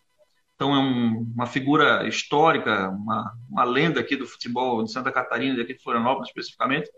[0.54, 5.56] Então é um, uma figura histórica, uma, uma, lenda aqui do futebol de Santa Catarina,
[5.56, 6.90] daqui de Florianópolis especificamente.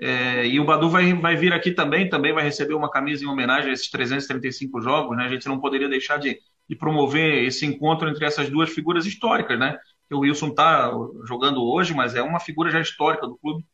[0.00, 3.26] É, e o Badu vai, vai vir aqui também, também vai receber uma camisa em
[3.26, 5.16] homenagem a esses 335 jogos.
[5.18, 5.24] Né?
[5.24, 9.58] A gente não poderia deixar de, de promover esse encontro entre essas duas figuras históricas.
[9.58, 9.76] Né?
[10.10, 10.90] O Wilson está
[11.24, 13.64] jogando hoje, mas é uma figura já histórica do clube.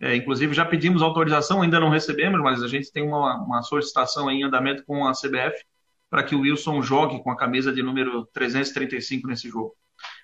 [0.00, 4.30] É, inclusive já pedimos autorização, ainda não recebemos, mas a gente tem uma, uma solicitação
[4.30, 5.64] em andamento com a CBF
[6.10, 9.74] para que o Wilson jogue com a camisa de número 335 nesse jogo.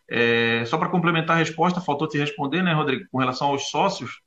[0.09, 4.21] É, só para complementar a resposta, faltou te responder, né, Rodrigo, com relação aos sócios.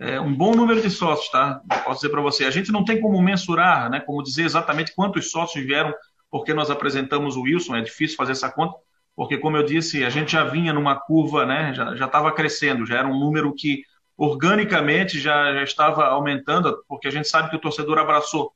[0.00, 1.60] É, um bom número de sócios, tá?
[1.84, 2.44] Posso dizer para você.
[2.44, 5.92] A gente não tem como mensurar, né, como dizer exatamente quantos sócios vieram
[6.30, 8.78] porque nós apresentamos o Wilson, é difícil fazer essa conta,
[9.18, 12.98] porque, como eu disse, a gente já vinha numa curva, né, já estava crescendo, já
[12.98, 13.82] era um número que
[14.16, 18.52] organicamente já, já estava aumentando, porque a gente sabe que o torcedor abraçou.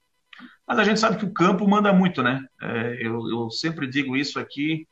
[0.64, 2.46] Mas a gente sabe que o campo manda muito, né?
[2.60, 4.86] É, eu, eu sempre digo isso aqui,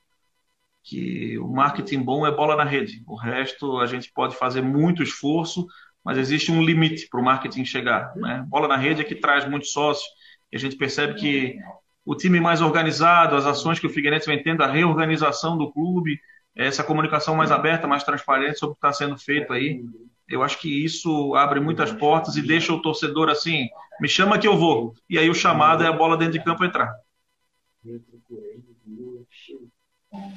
[0.83, 3.05] que o marketing bom é bola na rede.
[3.07, 5.69] O resto a gente pode fazer muito esforço,
[6.05, 8.13] mas existe um limite para o marketing chegar.
[8.17, 8.45] Né?
[8.49, 10.09] Bola na rede é que traz muitos sócios.
[10.51, 11.61] E a gente percebe que
[12.05, 16.19] o time mais organizado, as ações que o Figueirense vem tendo, a reorganização do clube,
[16.55, 19.85] essa comunicação mais aberta, mais transparente sobre o que está sendo feito aí.
[20.29, 23.69] Eu acho que isso abre muitas portas e deixa o torcedor assim,
[24.01, 24.95] me chama que eu vou.
[25.09, 26.95] E aí o chamado é a bola dentro de campo entrar.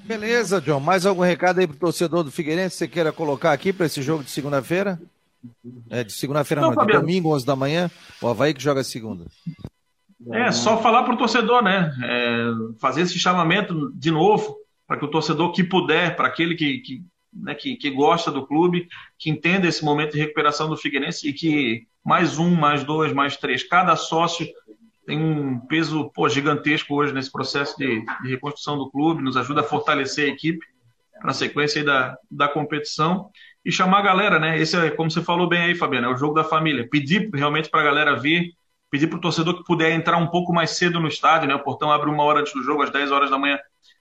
[0.03, 0.79] Beleza, John.
[0.79, 4.01] Mais algum recado aí pro torcedor do Figueirense que você queira colocar aqui para esse
[4.01, 4.99] jogo de segunda-feira?
[5.89, 7.89] É, de segunda-feira não, não de domingo, 11 da manhã.
[8.21, 9.25] O Havaí que joga segunda.
[10.31, 11.93] É, só falar pro torcedor, né?
[12.03, 12.45] É,
[12.79, 14.55] fazer esse chamamento de novo,
[14.87, 18.45] para que o torcedor que puder, para aquele que, que, né, que, que gosta do
[18.45, 23.13] clube, que entenda esse momento de recuperação do Figueirense e que mais um, mais dois,
[23.13, 24.47] mais três, cada sócio
[25.05, 29.61] tem um peso pô, gigantesco hoje nesse processo de, de, reconstrução do clube, nos ajuda
[29.61, 30.65] a fortalecer a equipe
[31.19, 33.29] para a sequência da, da competição
[33.65, 34.59] e chamar a galera, né?
[34.59, 36.87] Esse é, como você falou bem aí, Fabiano, é o jogo da família.
[36.89, 38.53] Pedir realmente para a galera vir,
[38.93, 41.55] pedir para o torcedor que puder entrar um pouco mais cedo no estádio, né?
[41.55, 43.57] O portão abre uma hora antes do jogo, às 10 horas da manhã,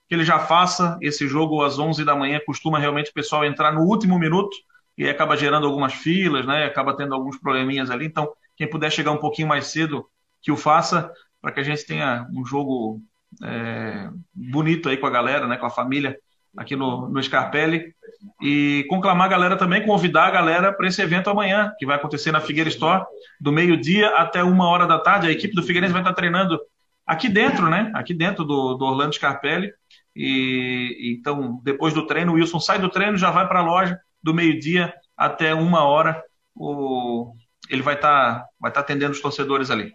[0.07, 2.39] que ele já faça esse jogo às 11 da manhã.
[2.45, 4.55] Costuma realmente o pessoal entrar no último minuto
[4.99, 6.67] e acaba gerando algumas filas, né?
[6.67, 8.05] Acaba tendo alguns probleminhas ali.
[8.05, 10.07] Então, quem puder chegar um pouquinho mais cedo,
[10.43, 13.01] que o faça, para que a gente tenha um jogo
[13.43, 16.19] é, bonito aí com a galera, né, com a família
[16.57, 17.95] aqui no, no Scarpelli.
[18.41, 22.33] E conclamar a galera também, convidar a galera para esse evento amanhã, que vai acontecer
[22.33, 23.05] na Figueira Store,
[23.41, 25.27] do meio-dia até uma hora da tarde.
[25.27, 26.61] A equipe do Figueirense vai estar treinando
[27.07, 27.91] aqui dentro, né?
[27.95, 29.73] Aqui dentro do, do Orlando Scarpelli.
[30.15, 33.99] E então, depois do treino, o Wilson sai do treino, já vai para a loja
[34.23, 36.23] do meio-dia até uma hora.
[36.55, 37.35] O,
[37.71, 39.91] ele vai estar tá, vai tá atendendo os torcedores ali.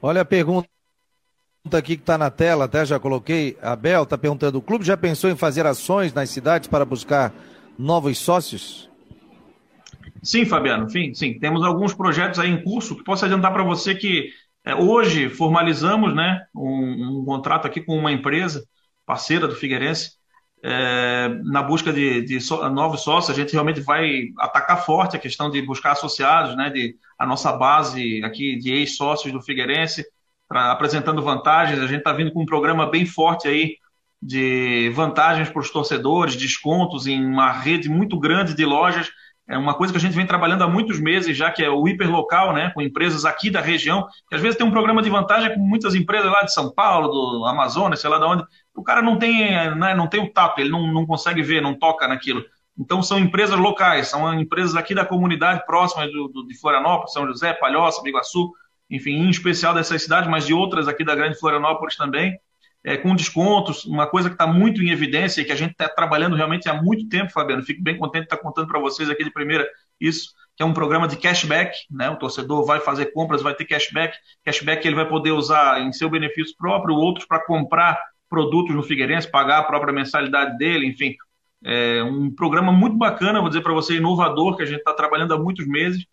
[0.00, 0.68] Olha a pergunta
[1.72, 3.56] aqui que está na tela, até já coloquei.
[3.62, 7.32] A Bel está perguntando: o clube já pensou em fazer ações nas cidades para buscar
[7.78, 8.90] novos sócios?
[10.22, 11.38] Sim, Fabiano, sim, sim.
[11.38, 14.30] Temos alguns projetos aí em curso que posso adiantar para você que
[14.64, 18.64] é, hoje formalizamos né, um, um, contrato aqui com uma empresa
[19.04, 20.12] parceira do Figueirense
[20.62, 25.20] é, na busca de, de so, novos sócios, a gente realmente vai atacar forte a
[25.20, 30.02] questão de buscar associados, né, de a nossa base aqui de ex-sócios do Figueirense,
[30.54, 31.80] pra, apresentando vantagens.
[31.80, 33.76] A gente está vindo com um programa bem forte aí
[34.22, 39.10] de vantagens para os torcedores, descontos em uma rede muito grande de lojas.
[39.48, 41.86] É uma coisa que a gente vem trabalhando há muitos meses, já que é o
[41.88, 45.52] hiperlocal, né, com empresas aqui da região, que às vezes tem um programa de vantagem
[45.52, 49.02] com muitas empresas lá de São Paulo, do Amazonas, sei lá de onde, o cara
[49.02, 52.42] não tem, né, não tem o tato, ele não, não consegue ver, não toca naquilo.
[52.78, 57.26] Então são empresas locais, são empresas aqui da comunidade próxima do, do, de Florianópolis, São
[57.26, 58.50] José, Palhoça, Biguaçu,
[58.90, 62.38] enfim, em especial dessas cidades, mas de outras aqui da grande Florianópolis também,
[62.84, 65.88] é, com descontos, uma coisa que está muito em evidência e que a gente está
[65.88, 67.62] trabalhando realmente há muito tempo, Fabiano.
[67.62, 69.66] Fico bem contente de estar tá contando para vocês aqui de primeira
[69.98, 72.10] isso, que é um programa de cashback, né?
[72.10, 76.10] O torcedor vai fazer compras, vai ter cashback, cashback ele vai poder usar em seu
[76.10, 81.14] benefício próprio, outros para comprar produtos no Figueirense, pagar a própria mensalidade dele, enfim.
[81.64, 85.32] É um programa muito bacana, vou dizer para você, inovador, que a gente está trabalhando
[85.32, 86.04] há muitos meses.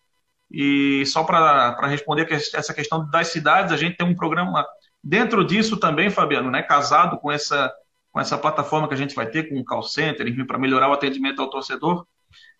[0.52, 4.66] E só para responder essa questão das cidades, a gente tem um programa
[5.02, 7.72] dentro disso também, Fabiano, né, casado com essa,
[8.12, 10.90] com essa plataforma que a gente vai ter, com o call center, enfim, para melhorar
[10.90, 12.06] o atendimento ao torcedor.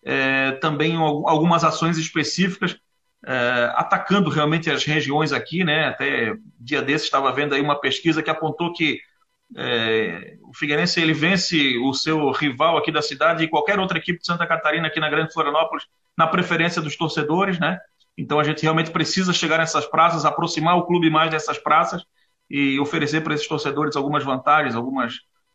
[0.02, 2.76] É, também algumas ações específicas
[3.24, 5.88] é, atacando realmente as regiões aqui, né?
[5.88, 9.00] Até dia desse estava vendo aí uma pesquisa que apontou que
[9.56, 14.18] é, o Figueirense ele vence o seu rival aqui da cidade e qualquer outra equipe
[14.18, 15.84] de Santa Catarina aqui na Grande Florianópolis
[16.16, 17.78] na preferência dos torcedores, né?
[18.16, 22.02] Então a gente realmente precisa chegar nessas praças, aproximar o clube mais dessas praças
[22.50, 25.14] e oferecer para esses torcedores algumas vantagens, algumas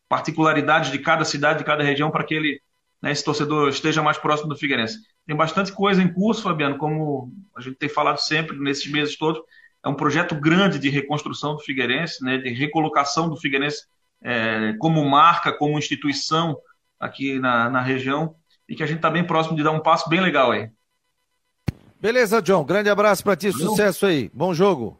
[0.09, 2.59] particularidades de cada cidade, de cada região, para que ele,
[3.01, 4.97] né, esse torcedor esteja mais próximo do Figueirense.
[5.25, 9.41] Tem bastante coisa em curso, Fabiano, como a gente tem falado sempre nesses meses todos
[9.83, 13.85] é um projeto grande de reconstrução do Figueirense, né, de recolocação do Figueirense
[14.21, 16.57] é, como marca, como instituição
[16.99, 18.35] aqui na, na região,
[18.67, 20.69] e que a gente está bem próximo de dar um passo bem legal aí.
[21.99, 22.63] Beleza, John.
[22.63, 23.69] Grande abraço para ti, Valeu.
[23.69, 24.29] sucesso aí.
[24.33, 24.97] Bom jogo.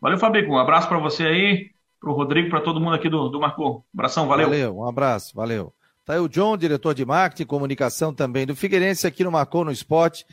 [0.00, 0.52] Valeu, Fabico.
[0.52, 1.70] Um abraço para você aí,
[2.00, 3.78] para o Rodrigo, para todo mundo aqui do, do Marcou.
[3.78, 4.48] Um abração, valeu.
[4.48, 5.72] Valeu, um abraço, valeu.
[6.04, 9.64] Tá aí o John, diretor de marketing e comunicação também do Figueirense, aqui no Marcou
[9.64, 10.24] no Esporte.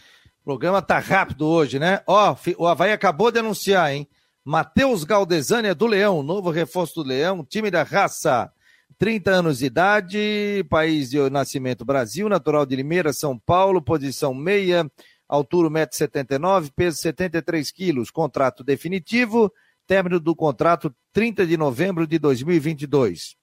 [0.41, 2.01] O programa tá rápido hoje, né?
[2.05, 4.07] Ó, o Havaí acabou de anunciar, hein?
[4.45, 8.51] Matheus Galdesani é do Leão, novo reforço do Leão, time da raça.
[8.97, 14.89] 30 anos de idade, país de nascimento Brasil, natural de Limeira, São Paulo, posição meia,
[15.27, 19.51] altura 1,79m, peso 73 quilos, contrato definitivo,
[19.87, 23.35] término do contrato 30 de novembro de 2022.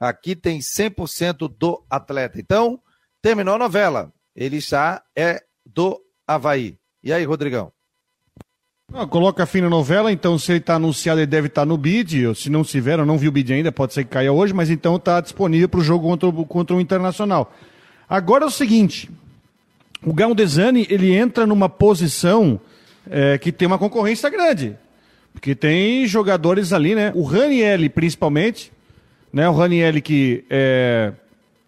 [0.00, 2.40] Aqui tem 100% do atleta.
[2.40, 2.80] Então,
[3.20, 4.12] terminou a novela.
[4.34, 6.78] Ele está é do Havaí.
[7.02, 7.72] E aí, Rodrigão?
[8.94, 11.76] Ah, coloca fim na novela, então se ele está anunciado, ele deve estar tá no
[11.76, 12.34] bid.
[12.36, 14.70] Se não tiver, eu não vi o bid ainda, pode ser que caia hoje, mas
[14.70, 17.52] então está disponível para o jogo contra, contra o Internacional.
[18.08, 19.10] Agora é o seguinte:
[20.04, 22.60] o Galdesani ele entra numa posição
[23.10, 24.76] é, que tem uma concorrência grande.
[25.32, 27.12] Porque tem jogadores ali, né?
[27.14, 28.72] O Ranielli, principalmente,
[29.32, 29.48] né?
[29.48, 31.12] O Ranielli que, é,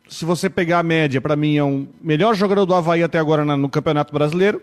[0.09, 3.19] se você pegar a média, para mim é o um melhor jogador do Havaí até
[3.19, 4.63] agora no Campeonato Brasileiro.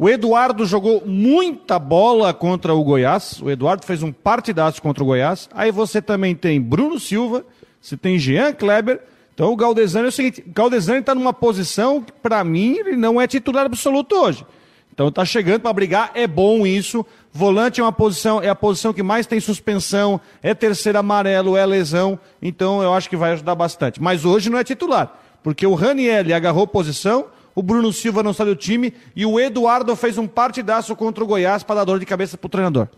[0.00, 3.42] O Eduardo jogou muita bola contra o Goiás.
[3.42, 5.48] O Eduardo fez um partidaço contra o Goiás.
[5.52, 7.44] Aí você também tem Bruno Silva,
[7.80, 9.00] você tem Jean Kleber.
[9.34, 12.96] Então o Galdesani é o seguinte: o Galdesani está numa posição que, para mim, ele
[12.96, 14.46] não é titular absoluto hoje.
[14.94, 17.04] Então está chegando para brigar, é bom isso.
[17.32, 21.66] Volante é uma posição, é a posição que mais tem suspensão, é terceiro amarelo, é
[21.66, 22.20] lesão.
[22.40, 24.00] Então eu acho que vai ajudar bastante.
[24.00, 27.26] Mas hoje não é titular, porque o Raniel agarrou posição,
[27.58, 31.26] o Bruno Silva não saiu do time e o Eduardo fez um partidaço contra o
[31.26, 32.88] Goiás para dar dor de cabeça para o treinador.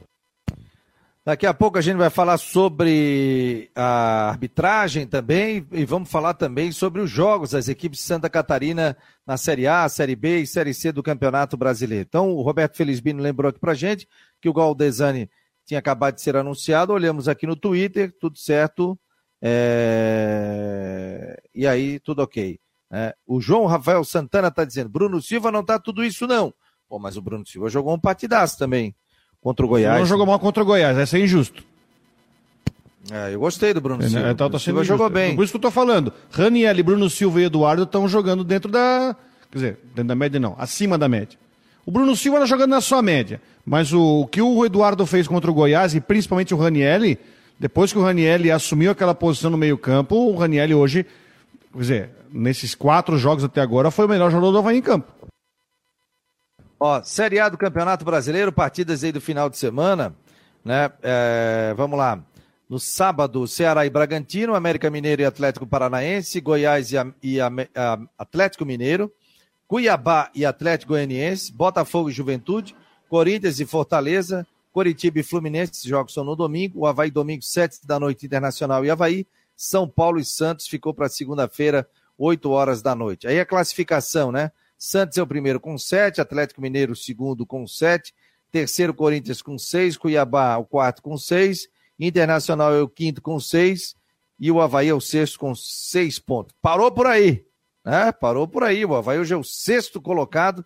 [1.24, 6.72] Daqui a pouco a gente vai falar sobre a arbitragem também e vamos falar também
[6.72, 10.74] sobre os jogos das equipes de Santa Catarina na Série A, Série B e Série
[10.74, 12.04] C do Campeonato Brasileiro.
[12.06, 14.06] Então, o Roberto Felizbino lembrou aqui pra gente
[14.42, 15.30] que o Galdesani
[15.64, 18.98] tinha acabado de ser anunciado, olhamos aqui no Twitter, tudo certo,
[19.40, 21.40] é...
[21.54, 22.60] e aí tudo ok.
[22.90, 26.52] É, o João Rafael Santana está dizendo: Bruno Silva não está tudo isso, não.
[26.88, 28.94] Pô, mas o Bruno Silva jogou um partidaço também
[29.40, 30.00] contra o Goiás.
[30.00, 31.62] Não jogou mal contra o Goiás, essa é injusto.
[33.10, 34.30] É, eu gostei do Bruno é, Silva.
[34.30, 35.34] Então, tá Silva jogou bem.
[35.34, 36.12] Por isso que eu tô falando.
[36.30, 39.16] Raniel, Bruno Silva e Eduardo estão jogando dentro da.
[39.50, 41.38] Quer dizer, dentro da média não, acima da média.
[41.86, 43.40] O Bruno Silva está jogando na sua média.
[43.64, 47.16] Mas o, o, que o Eduardo fez contra o Goiás, e principalmente o Raniel,
[47.58, 51.06] depois que o Raniel assumiu aquela posição no meio-campo, o Raniel hoje,
[51.72, 55.12] quer dizer, nesses quatro jogos até agora, foi o melhor jogador do Havaí em campo.
[56.78, 60.14] Ó, Série A do Campeonato Brasileiro, partidas aí do final de semana,
[60.64, 60.90] né?
[61.02, 62.22] É, vamos lá.
[62.68, 67.98] No sábado, Ceará e Bragantino, América Mineiro e Atlético Paranaense, Goiás e, e a, a
[68.16, 69.12] Atlético Mineiro,
[69.66, 72.74] Cuiabá e Atlético Goianiense, Botafogo e Juventude,
[73.08, 77.84] Corinthians e Fortaleza, Coritiba e Fluminense, esses jogos são no domingo, o Havaí domingo, sete
[77.84, 79.26] da noite, Internacional e Havaí,
[79.62, 81.86] São Paulo e Santos ficou para segunda-feira,
[82.16, 83.26] 8 horas da noite.
[83.26, 84.50] Aí a classificação, né?
[84.78, 88.14] Santos é o primeiro com 7, Atlético Mineiro o segundo com 7,
[88.50, 93.94] terceiro Corinthians com 6, Cuiabá o quarto com 6, Internacional é o quinto com 6
[94.38, 96.56] e o Havaí é o sexto com 6 pontos.
[96.62, 97.44] Parou por aí,
[97.84, 98.12] né?
[98.12, 98.82] Parou por aí.
[98.86, 100.64] O Havaí hoje é o sexto colocado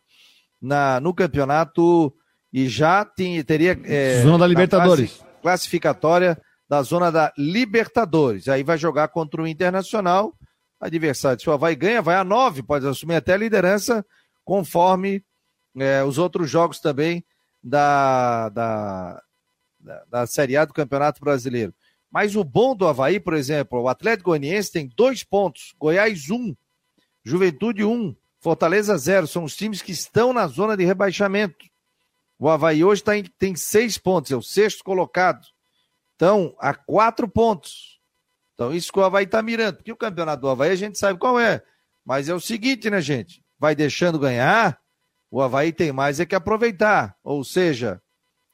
[0.63, 2.15] na, no campeonato
[2.53, 3.77] e já tinha, teria.
[3.83, 5.21] É, zona da Libertadores.
[5.43, 8.49] Classificatória da zona da Libertadores.
[8.49, 10.35] Aí vai jogar contra o Internacional
[10.81, 11.41] adversário.
[11.41, 14.05] Se o Havaí ganha, vai a nove, pode assumir até a liderança,
[14.45, 15.25] conforme
[15.77, 17.25] é, os outros jogos também
[17.63, 19.23] da, da,
[19.81, 21.75] da, da Série A do Campeonato Brasileiro.
[22.11, 26.55] Mas o bom do Havaí, por exemplo, o Atlético Goianiense tem dois pontos, Goiás um,
[27.25, 29.27] Juventude um, Fortaleza zero.
[29.27, 31.65] São os times que estão na zona de rebaixamento.
[32.39, 35.45] O Havaí hoje tá em, tem seis pontos, é o sexto colocado.
[36.17, 37.99] Então, há quatro pontos.
[38.55, 39.77] Então, isso que o Havaí está mirando.
[39.77, 41.63] Porque o campeonato do Havaí a gente sabe qual é.
[42.05, 43.43] Mas é o seguinte, né, gente?
[43.59, 44.79] Vai deixando ganhar,
[45.31, 47.17] o Havaí tem mais é que aproveitar.
[47.25, 48.01] Ou seja,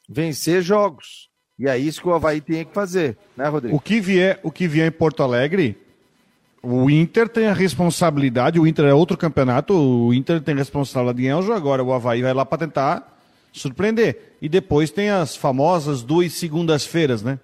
[0.09, 1.29] vencer jogos.
[1.59, 3.77] E é isso que o Havaí tem que fazer, né, Rodrigo?
[3.77, 5.77] O que vier, o que vier em Porto Alegre,
[6.63, 11.19] o Inter tem a responsabilidade, o Inter é outro campeonato, o Inter tem a responsabilidade
[11.19, 11.85] de ganhar o jogo agora.
[11.85, 13.19] O Havaí vai lá para tentar
[13.53, 14.37] surpreender.
[14.41, 17.39] E depois tem as famosas duas segundas-feiras, né?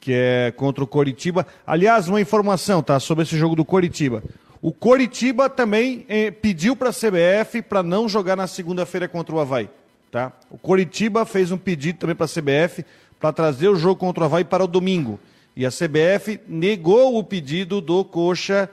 [0.00, 1.46] Que é contra o Coritiba.
[1.66, 4.22] Aliás, uma informação, tá, sobre esse jogo do Coritiba.
[4.60, 9.40] O Coritiba também eh, pediu para a CBF para não jogar na segunda-feira contra o
[9.40, 9.68] Havaí,
[10.10, 10.32] tá?
[10.50, 12.84] O Coritiba fez um pedido também para a CBF
[13.20, 15.20] para trazer o jogo contra o Havaí para o domingo.
[15.54, 18.68] E a CBF negou o pedido do Coxa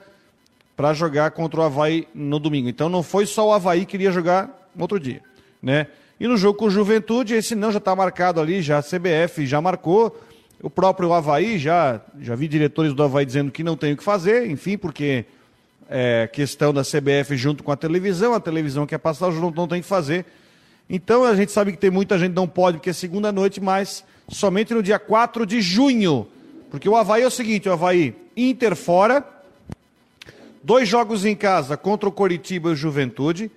[0.76, 2.68] para jogar contra o Havaí no domingo.
[2.68, 5.22] Então não foi só o Havaí que iria jogar no outro dia,
[5.62, 5.86] né?
[6.18, 9.46] E no jogo com o Juventude, esse não já está marcado ali, já a CBF
[9.46, 10.18] já marcou,
[10.62, 14.02] O próprio Havaí, já, já vi diretores do Havaí dizendo que não tem o que
[14.02, 15.26] fazer, enfim, porque
[15.88, 19.68] é questão da CBF junto com a televisão, a televisão quer passar, o jogo não
[19.68, 20.24] tem que fazer.
[20.88, 23.60] Então a gente sabe que tem muita gente que não pode, porque é segunda noite,
[23.60, 26.26] mas somente no dia 4 de junho.
[26.70, 29.24] Porque o Havaí é o seguinte, o Havaí, Inter fora,
[30.62, 33.50] dois jogos em casa contra o Coritiba e o Juventude.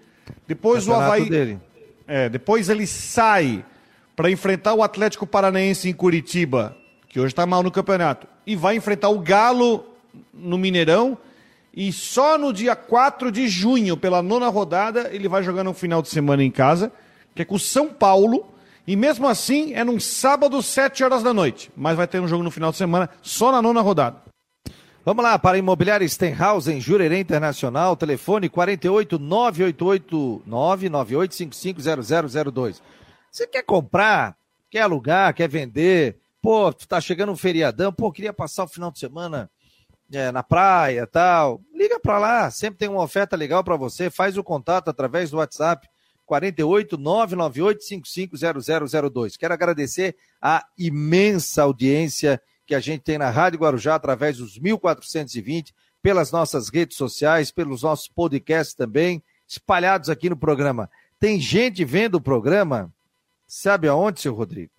[0.47, 1.29] Depois o Havaí.
[1.29, 1.59] Dele.
[2.07, 3.63] É, depois ele sai
[4.15, 6.75] para enfrentar o Atlético Paranaense em Curitiba
[7.09, 9.83] que hoje está mal no campeonato, e vai enfrentar o Galo
[10.33, 11.17] no Mineirão.
[11.73, 16.01] E só no dia 4 de junho, pela nona rodada, ele vai jogar no final
[16.01, 16.91] de semana em casa,
[17.35, 18.45] que é com o São Paulo.
[18.87, 21.71] E mesmo assim, é num sábado, 7 horas da noite.
[21.75, 24.29] Mas vai ter um jogo no final de semana, só na nona rodada.
[25.05, 32.81] Vamos lá, para Imobiliária Stenhouse, em Jurerê Internacional, telefone 48 988 998 550002.
[33.31, 34.35] Você quer comprar,
[34.69, 36.17] quer alugar, quer vender?
[36.41, 39.49] Pô, tá chegando um feriadão, pô, queria passar o final de semana
[40.11, 41.61] é, na praia tal.
[41.73, 44.09] Liga para lá, sempre tem uma oferta legal para você.
[44.09, 45.87] Faz o contato através do WhatsApp
[46.25, 49.37] 48 998 550002.
[49.37, 55.73] Quero agradecer a imensa audiência que a gente tem na Rádio Guarujá através dos 1420,
[56.03, 60.89] pelas nossas redes sociais, pelos nossos podcasts também, espalhados aqui no programa.
[61.19, 62.93] Tem gente vendo o programa,
[63.47, 64.71] sabe aonde, seu Rodrigo?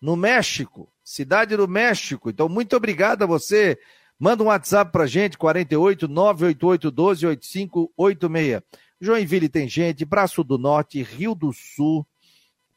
[0.00, 0.90] No México.
[1.08, 2.28] Cidade do México.
[2.28, 3.78] Então, muito obrigado a você.
[4.18, 8.62] Manda um WhatsApp pra gente, 48 988 12 8586.
[9.00, 12.06] Joinville tem gente, Braço do Norte, Rio do Sul,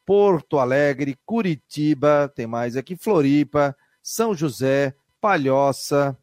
[0.06, 6.16] Porto Alegre, Curitiba, tem mais aqui, Floripa, São José, Palhoça,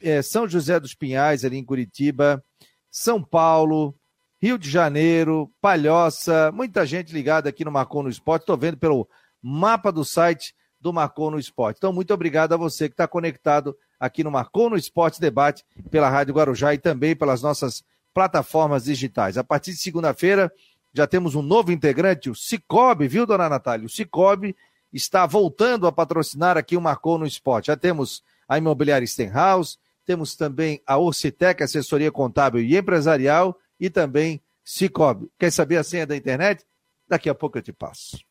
[0.00, 2.40] é, São José dos Pinhais, ali em Curitiba,
[2.88, 3.96] São Paulo,
[4.40, 8.42] Rio de Janeiro, Palhoça, muita gente ligada aqui no Marcon no Esporte.
[8.42, 9.08] Estou vendo pelo
[9.42, 11.78] mapa do site do Marcou no Esporte.
[11.78, 16.08] Então, muito obrigado a você que está conectado aqui no Marcou no Esporte Debate pela
[16.08, 17.82] Rádio Guarujá e também pelas nossas
[18.14, 19.36] plataformas digitais.
[19.36, 20.52] A partir de segunda-feira
[20.92, 23.86] já temos um novo integrante, o Cicobi, viu, dona Natália?
[23.86, 24.56] O Cicobi
[24.92, 27.66] está voltando a patrocinar aqui o Marcou no Esporte.
[27.66, 34.40] Já temos a Imobiliária Stenhouse, temos também a Orcitec, assessoria contábil e empresarial, e também
[34.64, 35.30] Cicobi.
[35.38, 36.64] Quer saber a senha da internet?
[37.06, 38.27] Daqui a pouco eu te passo.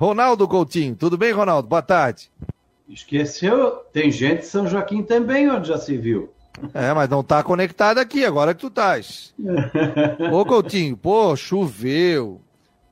[0.00, 1.68] Ronaldo Coutinho, tudo bem, Ronaldo?
[1.68, 2.30] Boa tarde.
[2.88, 3.72] Esqueceu?
[3.92, 6.32] Tem gente de São Joaquim também, onde já se viu.
[6.72, 9.34] É, mas não tá conectado aqui, agora que tu estás.
[10.32, 12.40] Ô Coutinho, pô, choveu.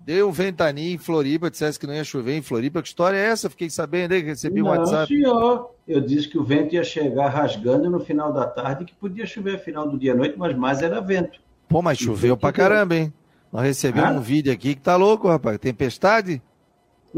[0.00, 2.82] Deu ventania em Floripa, dissesse que não ia chover em Floripa.
[2.82, 3.48] Que história é essa?
[3.48, 5.08] Fiquei sabendo aí que recebi não, um WhatsApp.
[5.08, 5.70] Senhor.
[5.88, 9.54] Eu disse que o vento ia chegar rasgando no final da tarde, que podia chover
[9.54, 11.40] no final do dia à noite, mas mais era vento.
[11.70, 13.10] Pô, mas choveu pra caramba, hein?
[13.50, 14.12] Nós recebemos ah?
[14.12, 15.58] um vídeo aqui que tá louco, rapaz.
[15.58, 16.42] Tempestade?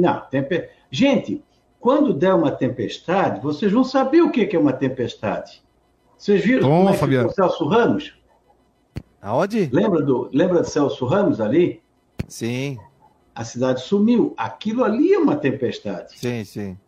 [0.01, 0.69] Não, tempe...
[0.91, 1.45] gente,
[1.79, 5.63] quando der uma tempestade, vocês vão saber o que é uma tempestade.
[6.17, 7.29] Vocês viram Bom, como é Fabiano.
[7.29, 8.15] o Celso Ramos?
[9.23, 9.71] Aonde?
[9.73, 11.83] Lembra do, lembra do Celso Ramos ali?
[12.29, 12.79] Sim.
[13.35, 14.35] A cidade sumiu.
[14.37, 16.19] Aquilo ali é uma tempestade.
[16.19, 16.79] Sim, sim.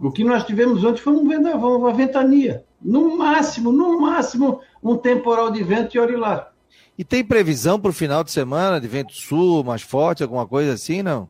[0.00, 2.64] O que nós tivemos ontem foi um vendaval, uma ventania.
[2.80, 6.52] No máximo, no máximo, um temporal de vento e olhe lá.
[6.96, 10.72] E tem previsão para o final de semana de vento sul mais forte, alguma coisa
[10.72, 11.28] assim, não?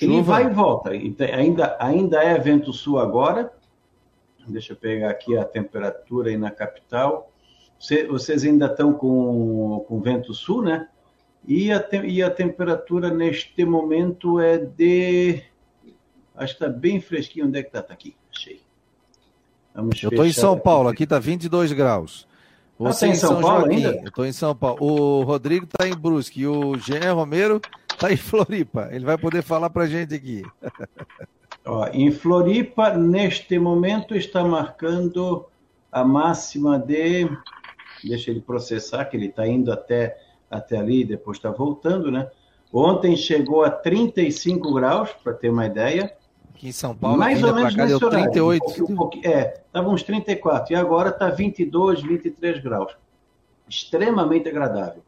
[0.00, 0.90] Ele vai e volta.
[0.90, 3.52] Ainda, ainda é vento sul agora.
[4.46, 7.32] Deixa eu pegar aqui a temperatura aí na capital.
[8.08, 10.88] Vocês ainda estão com, com vento sul, né?
[11.46, 15.42] E a, e a temperatura neste momento é de.
[16.34, 17.46] Acho que está bem fresquinho.
[17.46, 17.80] Onde é que está?
[17.80, 18.16] Está aqui.
[18.34, 18.60] Achei.
[19.74, 22.26] Vamos eu estou em São Paulo, aqui está 22 graus.
[22.78, 24.00] Você ah, tá em São, São Paulo Joaquim, ainda?
[24.02, 24.78] Eu estou em São Paulo.
[24.82, 27.60] O Rodrigo está em Brusque e o Jean Romero
[27.96, 28.88] está em Floripa.
[28.92, 30.42] Ele vai poder falar para a gente aqui.
[31.64, 35.46] Ó, em Floripa, neste momento, está marcando
[35.90, 37.28] a máxima de.
[38.04, 40.16] Deixa ele processar, que ele está indo até,
[40.48, 42.30] até ali, depois está voltando, né?
[42.72, 46.14] Ontem chegou a 35 graus, para ter uma ideia.
[46.54, 48.64] Aqui em São Paulo, mais ou menos cá, nesse deu 38.
[48.64, 52.96] Horário, um pouquinho, é, estava uns 34 e agora está 22, 23 graus.
[53.68, 55.02] Extremamente agradável.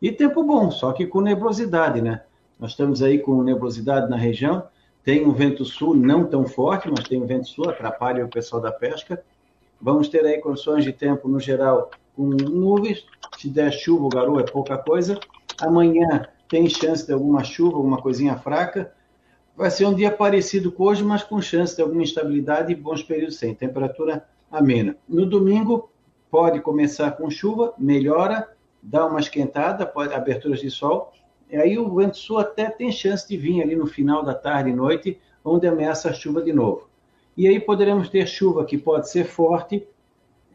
[0.00, 2.22] E tempo bom, só que com nebulosidade, né?
[2.58, 4.64] Nós estamos aí com nebulosidade na região.
[5.02, 8.60] Tem um vento sul não tão forte, mas tem um vento sul, atrapalha o pessoal
[8.60, 9.22] da pesca.
[9.80, 13.06] Vamos ter aí condições de tempo, no geral, com nuvens.
[13.38, 15.18] Se der chuva ou garoa, é pouca coisa.
[15.60, 18.92] Amanhã tem chance de alguma chuva, alguma coisinha fraca.
[19.56, 23.02] Vai ser um dia parecido com hoje, mas com chance de alguma instabilidade e bons
[23.02, 24.96] períodos sem temperatura amena.
[25.08, 25.90] No domingo,
[26.30, 28.48] pode começar com chuva, melhora,
[28.82, 31.12] dá uma esquentada, pode aberturas de sol.
[31.50, 34.70] E aí o vento sul até tem chance de vir ali no final da tarde
[34.70, 36.88] e noite, onde ameaça a chuva de novo.
[37.36, 39.86] E aí poderemos ter chuva que pode ser forte,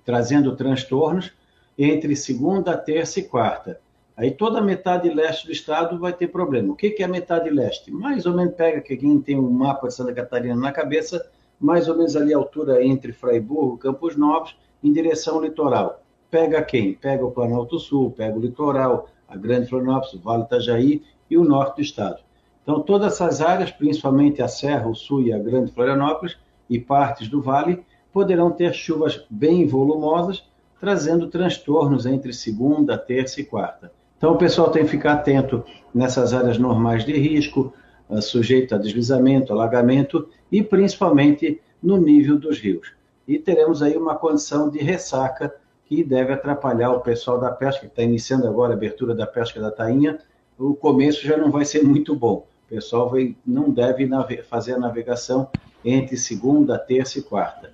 [0.04, 1.34] trazendo transtornos,
[1.78, 3.82] entre segunda, terça e quarta.
[4.16, 6.72] Aí toda a metade leste do estado vai ter problema.
[6.72, 7.92] O que, é a metade leste?
[7.92, 11.90] Mais ou menos pega que quem tem um mapa de Santa Catarina na cabeça, mais
[11.90, 16.05] ou menos ali a altura entre Fraiburgo Campos Novos, em direção ao litoral.
[16.36, 16.94] Pega quem?
[16.94, 21.46] Pega o Planalto Sul, pega o litoral, a Grande Florianópolis, o Vale Itajaí e o
[21.46, 22.18] norte do estado.
[22.62, 26.36] Então, todas essas áreas, principalmente a Serra, o Sul e a Grande Florianópolis
[26.70, 30.44] e partes do Vale, poderão ter chuvas bem volumosas,
[30.78, 33.90] trazendo transtornos entre segunda, terça e quarta.
[34.18, 35.64] Então, o pessoal tem que ficar atento
[35.94, 37.74] nessas áreas normais de risco,
[38.10, 42.92] uh, sujeito a deslizamento, alagamento e principalmente no nível dos rios.
[43.26, 45.56] E teremos aí uma condição de ressaca
[45.86, 49.60] que deve atrapalhar o pessoal da pesca, que está iniciando agora a abertura da pesca
[49.60, 50.20] da tainha.
[50.58, 52.48] O começo já não vai ser muito bom.
[52.66, 54.08] O pessoal vai, não deve
[54.44, 55.50] fazer a navegação
[55.84, 57.72] entre segunda, terça e quarta.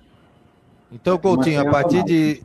[0.92, 2.42] Então, Coutinho, a partir de,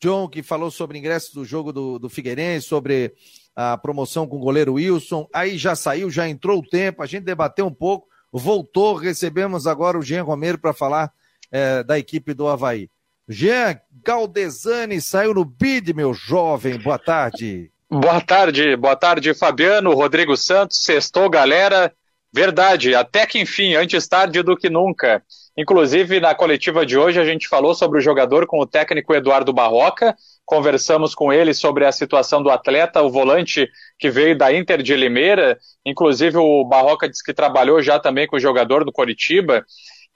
[0.00, 3.14] John, que falou sobre ingressos do jogo do, do Figueirense, sobre
[3.56, 5.26] a promoção com o goleiro Wilson.
[5.32, 9.98] Aí já saiu, já entrou o tempo, a gente debateu um pouco, voltou, recebemos agora
[9.98, 11.12] o Jean Romero para falar
[11.50, 12.90] é, da equipe do Havaí.
[13.28, 17.70] Jean Galdesani saiu no bid, meu jovem, boa tarde.
[17.90, 21.92] Boa tarde, boa tarde, Fabiano, Rodrigo Santos, sextou, galera.
[22.32, 25.22] Verdade, até que enfim, antes tarde do que nunca.
[25.56, 29.52] Inclusive, na coletiva de hoje, a gente falou sobre o jogador com o técnico Eduardo
[29.52, 30.14] Barroca,
[30.44, 34.96] conversamos com ele sobre a situação do atleta, o volante que veio da Inter de
[34.96, 35.56] Limeira,
[35.86, 39.64] inclusive o Barroca disse que trabalhou já também com o jogador do Coritiba,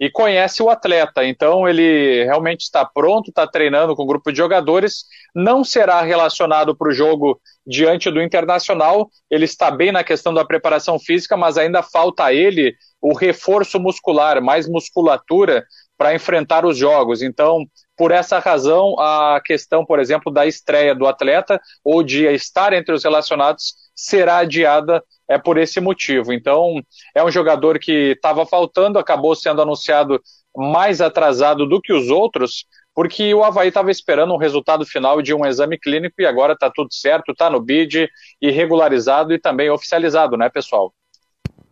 [0.01, 1.25] e conhece o atleta.
[1.25, 6.01] Então ele realmente está pronto, está treinando com o um grupo de jogadores, não será
[6.03, 9.09] relacionado para o jogo diante do Internacional.
[9.31, 13.79] Ele está bem na questão da preparação física, mas ainda falta a ele o reforço
[13.79, 15.65] muscular, mais musculatura
[15.97, 17.23] para enfrentar os jogos.
[17.23, 17.65] Então,
[17.97, 22.95] por essa razão, a questão, por exemplo, da estreia do atleta ou de estar entre
[22.95, 26.33] os relacionados será adiada é por esse motivo.
[26.33, 26.83] Então,
[27.15, 30.21] é um jogador que estava faltando, acabou sendo anunciado
[30.57, 35.33] mais atrasado do que os outros, porque o Havaí estava esperando um resultado final de
[35.33, 38.09] um exame clínico e agora está tudo certo, está no BID
[38.41, 40.93] e regularizado e também oficializado, né, pessoal?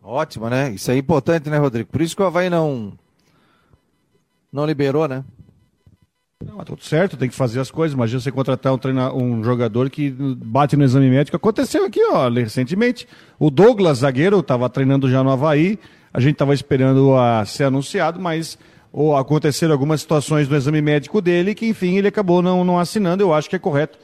[0.01, 0.69] Ótimo, né?
[0.69, 1.89] Isso é importante, né, Rodrigo?
[1.89, 2.97] Por isso que o Havaí não,
[4.53, 5.25] não liberou, né?
[6.45, 7.95] Não, tudo certo, tem que fazer as coisas.
[7.95, 11.35] Imagina você contratar um, treina, um jogador que bate no exame médico.
[11.35, 13.07] Aconteceu aqui, ó, recentemente.
[13.39, 15.79] O Douglas, zagueiro, estava treinando já no Havaí.
[16.13, 18.57] A gente estava esperando a ser anunciado, mas
[18.93, 23.23] ou aconteceram algumas situações no exame médico dele que, enfim, ele acabou não, não assinando.
[23.23, 23.97] Eu acho que é correto.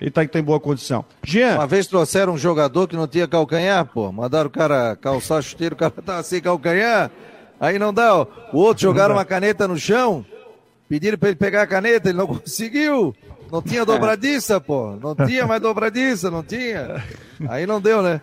[0.00, 1.04] Ele está tá em boa condição.
[1.22, 1.54] Jean.
[1.54, 4.10] Uma vez trouxeram um jogador que não tinha calcanhar, pô.
[4.10, 7.12] Mandaram o cara calçar chuteiro, o cara estava sem calcanhar.
[7.60, 8.26] Aí não dá, ó.
[8.52, 10.26] O outro jogaram uma caneta no chão.
[10.88, 13.14] Pediram para ele pegar a caneta, ele não conseguiu.
[13.50, 14.96] Não tinha dobradiça, pô.
[14.96, 17.04] Não tinha mais dobradiça, não tinha.
[17.48, 18.20] Aí não deu, né?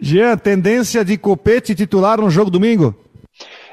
[0.00, 2.94] Jean, tendência de copete titular no jogo domingo?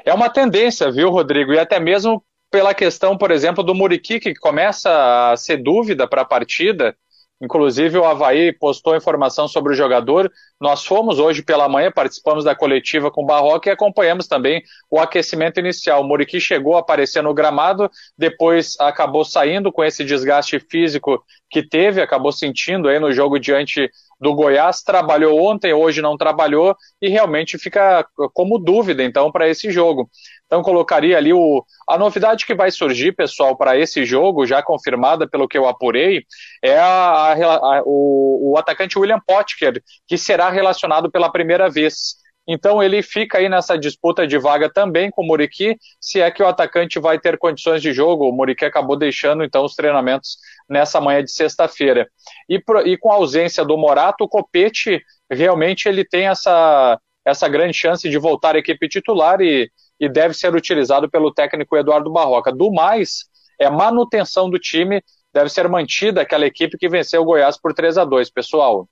[0.04, 1.52] É uma tendência, viu, Rodrigo?
[1.52, 6.22] E até mesmo pela questão, por exemplo, do Muriqui, que começa a ser dúvida para
[6.22, 6.96] a partida.
[7.40, 10.30] Inclusive, o Havaí postou informação sobre o jogador.
[10.60, 15.00] Nós fomos hoje pela manhã, participamos da coletiva com o Barroca e acompanhamos também o
[15.00, 16.02] aquecimento inicial.
[16.02, 21.62] O Muriqui chegou a aparecer no gramado, depois acabou saindo com esse desgaste físico que
[21.62, 23.90] teve, acabou sentindo aí no jogo diante
[24.20, 29.70] do Goiás, trabalhou ontem, hoje não trabalhou e realmente fica como dúvida então para esse
[29.70, 30.08] jogo.
[30.46, 35.28] Então colocaria ali o a novidade que vai surgir, pessoal, para esse jogo, já confirmada
[35.28, 36.24] pelo que eu apurei,
[36.62, 42.20] é a, a, a, o, o atacante William Potker, que será relacionado pela primeira vez.
[42.46, 46.42] Então ele fica aí nessa disputa de vaga também com o Muriqui, se é que
[46.42, 48.28] o atacante vai ter condições de jogo.
[48.28, 50.36] O Muriqui acabou deixando então os treinamentos
[50.70, 52.08] nessa manhã de sexta-feira.
[52.48, 57.74] E, e, com a ausência do Morato, o Copete realmente ele tem essa, essa grande
[57.74, 59.68] chance de voltar à equipe titular e,
[59.98, 62.52] e deve ser utilizado pelo técnico Eduardo Barroca.
[62.52, 63.24] Do mais,
[63.58, 65.02] é manutenção do time,
[65.34, 68.88] deve ser mantida aquela equipe que venceu o Goiás por 3 a 2 pessoal.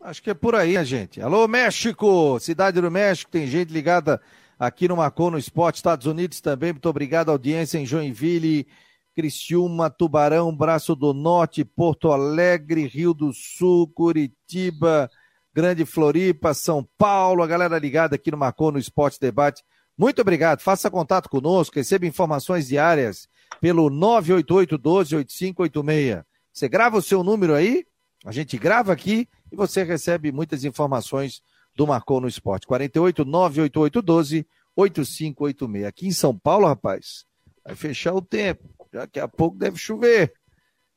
[0.00, 1.20] Acho que é por aí, gente.
[1.20, 2.38] Alô, México!
[2.38, 4.18] Cidade do México, tem gente ligada
[4.58, 6.72] aqui no Marcou no Esporte, Estados Unidos também.
[6.72, 8.66] Muito obrigado, audiência em Joinville,
[9.14, 15.10] Criciúma, Tubarão, Braço do Norte, Porto Alegre, Rio do Sul, Curitiba,
[15.52, 19.62] Grande Floripa, São Paulo, a galera ligada aqui no Marcou no Esporte Debate.
[19.98, 20.60] Muito obrigado.
[20.60, 23.28] Faça contato conosco, receba informações diárias
[23.60, 26.24] pelo 988 12 8586.
[26.52, 27.84] Você grava o seu número aí,
[28.24, 31.42] a gente grava aqui e você recebe muitas informações
[31.74, 32.66] do Marcou no Esporte.
[32.66, 34.46] 48 988 12
[34.76, 35.86] 8586.
[35.86, 37.24] Aqui em São Paulo, rapaz,
[37.64, 38.68] vai fechar o tempo.
[38.92, 40.32] Daqui a pouco deve chover.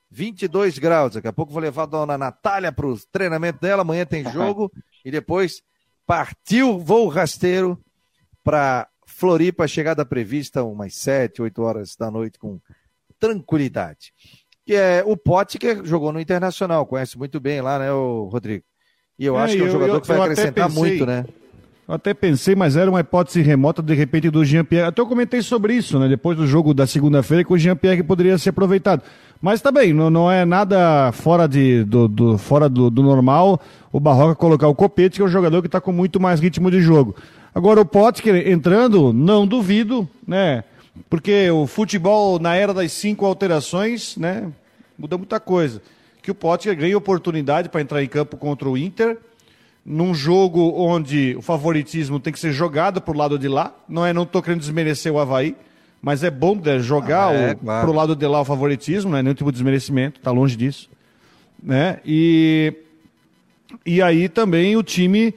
[0.10, 1.14] 22 graus.
[1.14, 3.82] Daqui a pouco vou levar a dona Natália para o treinamento dela.
[3.82, 4.72] Amanhã tem jogo.
[5.04, 5.62] e depois
[6.06, 7.80] partiu voo rasteiro
[8.44, 9.68] para Floripa.
[9.68, 12.60] Chegada prevista umas 7, 8 horas da noite com
[13.20, 14.14] tranquilidade
[14.66, 18.64] que é o Pote que jogou no Internacional, conhece muito bem lá, né, o Rodrigo?
[19.20, 21.26] E eu é, acho que é um jogador eu, que vai acrescentar pensei, muito, né?
[21.86, 24.88] Eu até pensei, mas era uma hipótese remota, de repente, do Jean-Pierre.
[24.88, 26.08] Até eu comentei sobre isso, né?
[26.08, 29.04] Depois do jogo da segunda-feira, que o Jean-Pierre poderia ser aproveitado.
[29.42, 33.60] Mas tá não, não é nada fora, de, do, do fora do, do, normal
[33.92, 36.72] o Barroca colocar o Copete, que é um jogador que está com muito mais ritmo
[36.72, 37.14] de jogo.
[37.54, 40.64] Agora, o Potker entrando, não duvido, né?
[41.10, 44.50] Porque o futebol, na era das cinco alterações, né,
[44.98, 45.82] muda muita coisa.
[46.22, 49.18] Que o Potter ganha oportunidade para entrar em campo contra o Inter,
[49.86, 53.74] num jogo onde o favoritismo tem que ser jogado para o lado de lá.
[53.88, 55.56] Não é, não estou querendo desmerecer o Havaí,
[56.02, 57.82] mas é bom né, jogar ah, é, claro.
[57.82, 60.56] para o lado de lá o favoritismo, não é nenhum tipo de desmerecimento, está longe
[60.56, 60.90] disso.
[61.62, 62.00] Né?
[62.06, 62.74] E,
[63.86, 65.34] e aí também o time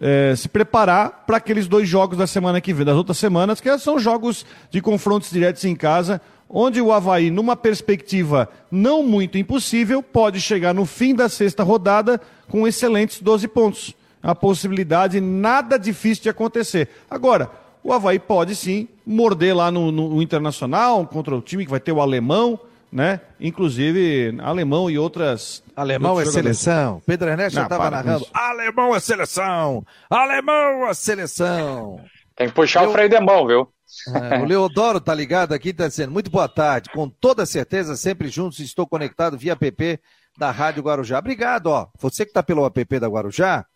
[0.00, 3.78] é, se preparar para aqueles dois jogos da semana que vem, das outras semanas, que
[3.78, 6.20] são jogos de confrontos diretos em casa,
[6.50, 12.20] onde o Havaí, numa perspectiva não muito impossível, pode chegar no fim da sexta rodada
[12.48, 13.94] com excelentes 12 pontos.
[14.22, 16.88] A possibilidade nada difícil de acontecer.
[17.08, 17.50] Agora,
[17.82, 21.92] o Havaí pode sim morder lá no, no Internacional contra o time que vai ter
[21.92, 22.58] o alemão,
[22.92, 23.20] né?
[23.40, 25.62] Inclusive, alemão e outras.
[25.74, 27.00] Alemão é seleção.
[27.06, 28.26] Pedro Ernesto já estava narrando.
[28.34, 29.84] Alemão é seleção!
[30.10, 32.00] Alemão é seleção!
[32.36, 32.90] Tem que puxar Eu...
[32.90, 33.68] o freio de mão, viu?
[34.08, 36.90] É, o Leodoro tá ligado aqui, tá dizendo, muito boa tarde.
[36.90, 40.00] Com toda certeza, sempre juntos, estou conectado via app
[40.38, 41.18] da Rádio Guarujá.
[41.18, 41.88] Obrigado, ó.
[41.98, 43.66] Você que tá pelo app da Guarujá,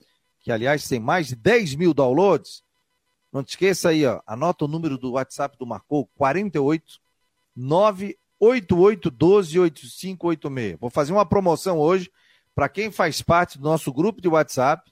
[0.40, 2.62] que aliás tem mais de 10 mil downloads,
[3.32, 4.20] não te esqueça aí, ó.
[4.26, 7.00] Anota o número do WhatsApp do Marcou, 48
[7.56, 10.78] 988 12 8586.
[10.78, 12.10] Vou fazer uma promoção hoje
[12.54, 14.90] para quem faz parte do nosso grupo de WhatsApp.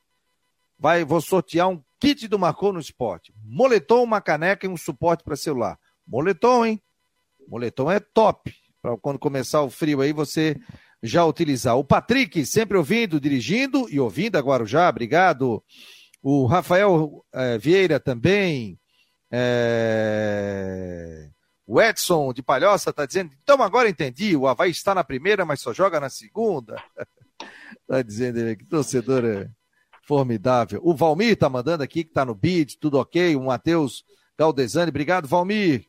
[0.78, 3.32] Vai, vou sortear um Kit do Marcou no Esporte.
[3.44, 5.78] Moletom, uma caneca e um suporte para celular.
[6.04, 6.82] Moletom, hein?
[7.46, 8.52] Moletom é top.
[8.82, 10.56] Para quando começar o frio aí, você
[11.00, 11.78] já utilizar.
[11.78, 15.62] O Patrick, sempre ouvindo, dirigindo e ouvindo agora já, obrigado.
[16.20, 18.76] O Rafael é, Vieira também.
[19.30, 21.30] É...
[21.64, 25.60] O Edson de Palhoça está dizendo, então agora entendi, o Havaí está na primeira, mas
[25.60, 26.82] só joga na segunda.
[27.80, 29.48] Está dizendo ele que torcedor é
[30.02, 30.80] Formidável.
[30.82, 33.36] O Valmir tá mandando aqui que tá no beat, tudo ok.
[33.36, 34.04] O Matheus
[34.36, 35.86] Galdesani, obrigado, Valmir.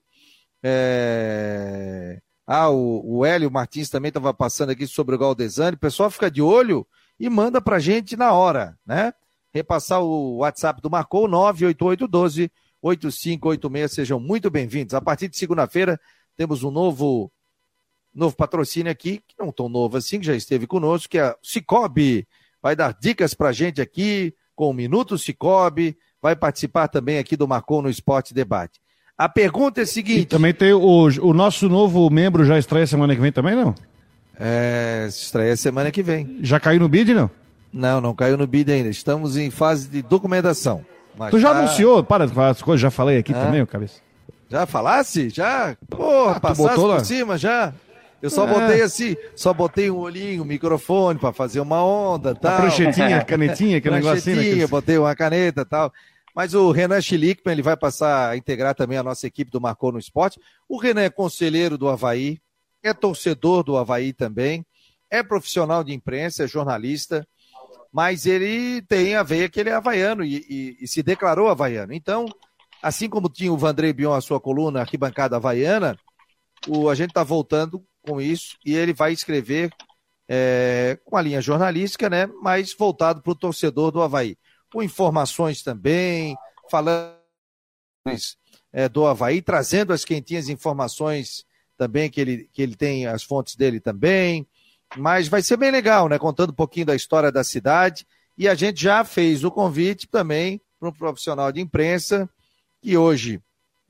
[0.61, 2.22] É...
[2.45, 5.76] Ah, o, o Hélio Martins também estava passando aqui sobre o Galdesani.
[5.76, 6.86] O pessoal fica de olho
[7.20, 9.14] e manda pra gente na hora, né?
[9.51, 12.51] Repassar o WhatsApp do Marcou 98812
[12.82, 13.91] 8586.
[13.91, 14.93] Sejam muito bem-vindos.
[14.93, 15.99] A partir de segunda-feira
[16.36, 17.32] temos um novo
[18.14, 21.38] novo patrocínio aqui, que não tão novo assim, que já esteve conosco, que é o
[21.41, 22.28] Cicobi
[22.64, 27.36] vai dar dicas para a gente aqui com o Minuto Cicobi, vai participar também aqui
[27.36, 28.80] do Marcou no Esporte Debate.
[29.18, 30.22] A pergunta é a seguinte.
[30.22, 33.76] E também tem o, o nosso novo membro já estreia semana que vem também, não?
[34.39, 36.39] É, estreia semana que vem.
[36.41, 37.30] Já caiu no bid, não?
[37.72, 38.89] Não, não caiu no bid ainda.
[38.89, 40.86] Estamos em fase de documentação.
[41.30, 41.59] tu já tá...
[41.59, 42.03] anunciou?
[42.03, 43.45] Para de falar as coisas, já falei aqui ah.
[43.45, 43.99] também, o cabeça.
[44.49, 45.30] Já falasse?
[45.30, 45.76] Já?
[45.89, 47.03] Porra, ah, passasse por lá?
[47.03, 47.74] cima já?
[48.24, 48.53] Eu só é.
[48.53, 52.53] botei assim, só botei um olhinho, um microfone para fazer uma onda, tal.
[52.53, 54.59] Uma pranchetinha, canetinha, aquele negocinho.
[54.59, 55.91] Né, botei uma caneta, tal.
[56.34, 59.91] Mas o Renan Schlickman, ele vai passar a integrar também a nossa equipe do Marcou
[59.91, 60.39] no Esporte.
[60.69, 62.39] O Renan é conselheiro do Havaí,
[62.82, 64.65] é torcedor do Havaí também,
[65.11, 67.28] é profissional de imprensa, é jornalista,
[67.91, 71.91] mas ele tem a veia que ele é havaiano e, e, e se declarou havaiano.
[71.91, 72.26] Então,
[72.82, 75.97] assim como tinha o Vandrei Bion a sua coluna arquibancada havaiana,
[76.69, 79.72] o, a gente está voltando com isso e ele vai escrever
[80.28, 82.28] é, com a linha jornalística, né?
[82.41, 84.38] Mas voltado para o torcedor do Havaí.
[84.72, 86.36] Com informações também,
[86.70, 87.16] falando
[88.72, 91.45] é, do Havaí, trazendo as quentinhas informações
[91.78, 94.47] também, que ele, que ele tem as fontes dele também.
[94.95, 96.20] Mas vai ser bem legal, né?
[96.20, 98.06] Contando um pouquinho da história da cidade.
[98.38, 102.30] E a gente já fez o convite também para um profissional de imprensa
[102.82, 103.41] que hoje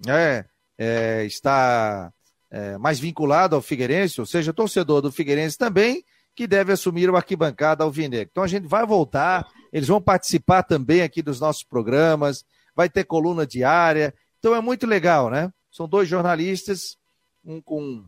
[0.07, 0.45] é,
[0.77, 2.11] é, está
[2.53, 7.15] é, mais vinculado ao Figueirense, ou seja, torcedor do Figueirense também, que deve assumir o
[7.15, 8.29] arquibancada alvinegro.
[8.31, 12.45] Então a gente vai voltar, eles vão participar também aqui dos nossos programas,
[12.75, 14.13] vai ter coluna diária.
[14.37, 15.51] Então é muito legal, né?
[15.71, 16.95] São dois jornalistas,
[17.43, 18.05] um com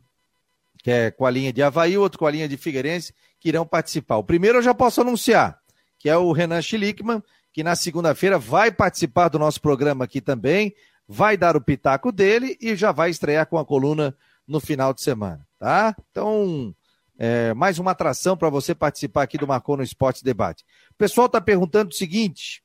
[0.84, 3.66] que é com a linha de Havaí, outro com a linha de Figueirense, que irão
[3.66, 4.18] participar.
[4.18, 5.58] O primeiro eu já posso anunciar,
[5.98, 10.76] que é o Renan Schlickman, que na segunda-feira vai participar do nosso programa aqui também,
[11.08, 14.16] vai dar o pitaco dele e já vai estrear com a coluna
[14.48, 15.96] no final de semana, tá?
[16.12, 16.74] Então,
[17.18, 20.64] é, mais uma atração para você participar aqui do Marcou no Esporte Debate.
[20.92, 22.64] O pessoal está perguntando o seguinte: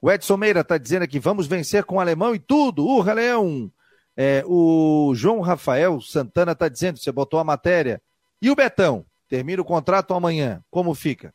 [0.00, 3.70] o Edson Meira está dizendo aqui, vamos vencer com o alemão e tudo, urra, Leão!
[4.16, 8.02] É, o João Rafael Santana está dizendo, você botou a matéria.
[8.42, 9.06] E o Betão?
[9.28, 10.60] Termina o contrato amanhã.
[10.70, 11.32] Como fica?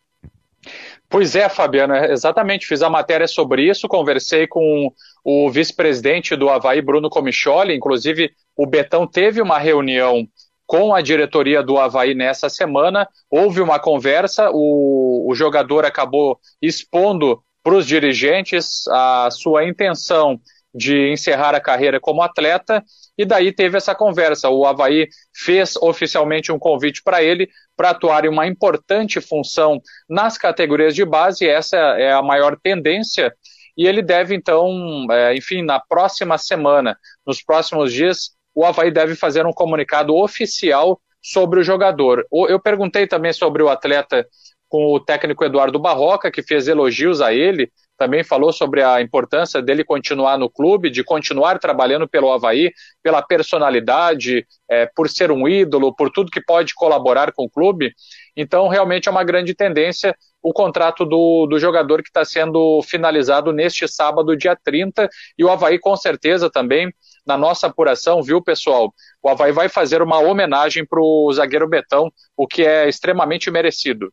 [1.10, 2.66] Pois é, Fabiano, é, exatamente.
[2.66, 4.92] Fiz a matéria sobre isso, conversei com
[5.24, 7.76] o vice-presidente do Havaí, Bruno Comicholi.
[7.76, 10.28] Inclusive, o Betão teve uma reunião
[10.66, 13.08] com a diretoria do Havaí nessa semana.
[13.30, 20.40] Houve uma conversa, o, o jogador acabou expondo para os dirigentes a sua intenção
[20.74, 22.84] de encerrar a carreira como atleta,
[23.18, 24.50] e daí teve essa conversa.
[24.50, 30.38] O Havaí fez oficialmente um convite para ele para atuar em uma importante função nas
[30.38, 33.34] categorias de base, essa é a maior tendência,
[33.76, 39.16] e ele deve então, é, enfim, na próxima semana, nos próximos dias, o Havaí deve
[39.16, 42.26] fazer um comunicado oficial sobre o jogador.
[42.32, 44.28] Eu perguntei também sobre o atleta
[44.68, 49.62] com o técnico Eduardo Barroca, que fez elogios a ele, também falou sobre a importância
[49.62, 52.72] dele continuar no clube, de continuar trabalhando pelo Havaí,
[53.02, 57.94] pela personalidade, é, por ser um ídolo, por tudo que pode colaborar com o clube.
[58.36, 63.54] Então, realmente é uma grande tendência o contrato do, do jogador que está sendo finalizado
[63.54, 66.94] neste sábado, dia 30, e o Havaí, com certeza, também
[67.26, 68.94] na nossa apuração, viu, pessoal?
[69.22, 74.12] O Havaí vai fazer uma homenagem para o zagueiro Betão, o que é extremamente merecido.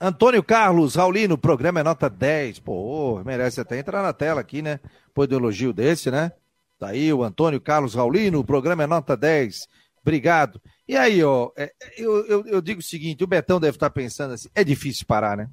[0.00, 2.60] Antônio Carlos Raulino, o programa é nota 10.
[2.60, 4.80] Pô, merece até entrar na tela aqui, né?
[5.06, 6.32] Depois do elogio desse, né?
[6.78, 9.66] Tá aí o Antônio Carlos Raulino, o programa é nota 10.
[10.00, 10.60] Obrigado.
[10.86, 14.34] E aí, ó, é, eu, eu, eu digo o seguinte: o Betão deve estar pensando
[14.34, 15.48] assim, é difícil parar, né?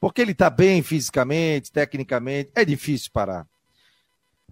[0.00, 3.46] Porque ele está bem fisicamente, tecnicamente, é difícil parar.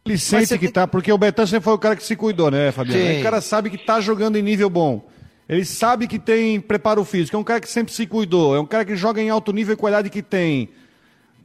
[0.05, 0.73] Ele sente que tem...
[0.73, 3.01] tá, porque o Betão sempre foi o cara que se cuidou, né, Fabiano?
[3.01, 3.21] Sim.
[3.21, 5.09] O cara sabe que tá jogando em nível bom.
[5.53, 8.65] Ele sabe que tem preparo físico, é um cara que sempre se cuidou, é um
[8.65, 10.71] cara que joga em alto nível com a idade que tem.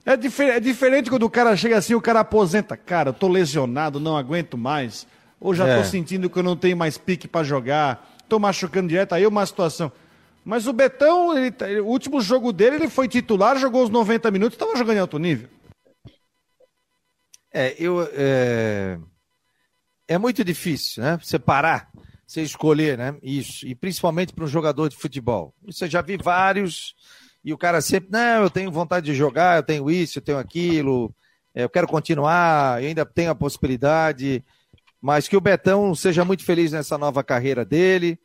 [0.05, 2.77] É, difer é diferente quando o cara chega assim, o cara aposenta.
[2.77, 5.05] Cara, eu tô lesionado, não aguento mais.
[5.41, 5.77] Ou já é.
[5.77, 9.27] tô sentindo que eu não tenho mais pique para jogar, tô machucando direto, aí é
[9.27, 9.91] uma situação.
[10.45, 14.31] Mas o Betão, ele, tá, o último jogo dele, ele foi titular, jogou os 90
[14.31, 15.49] minutos, estava jogando em alto nível.
[17.53, 18.07] É, eu.
[18.13, 18.97] É,
[20.07, 21.19] é muito difícil, né?
[21.21, 21.91] Você parar,
[22.27, 23.15] você escolher, né?
[23.23, 23.65] Isso.
[23.65, 25.53] E principalmente para um jogador de futebol.
[25.65, 26.93] Isso eu já vi vários,
[27.43, 30.37] e o cara sempre, não, eu tenho vontade de jogar, eu tenho isso, eu tenho
[30.37, 31.15] aquilo,
[31.55, 34.43] é, eu quero continuar, eu ainda tenho a possibilidade.
[35.01, 38.19] Mas que o Betão seja muito feliz nessa nova carreira dele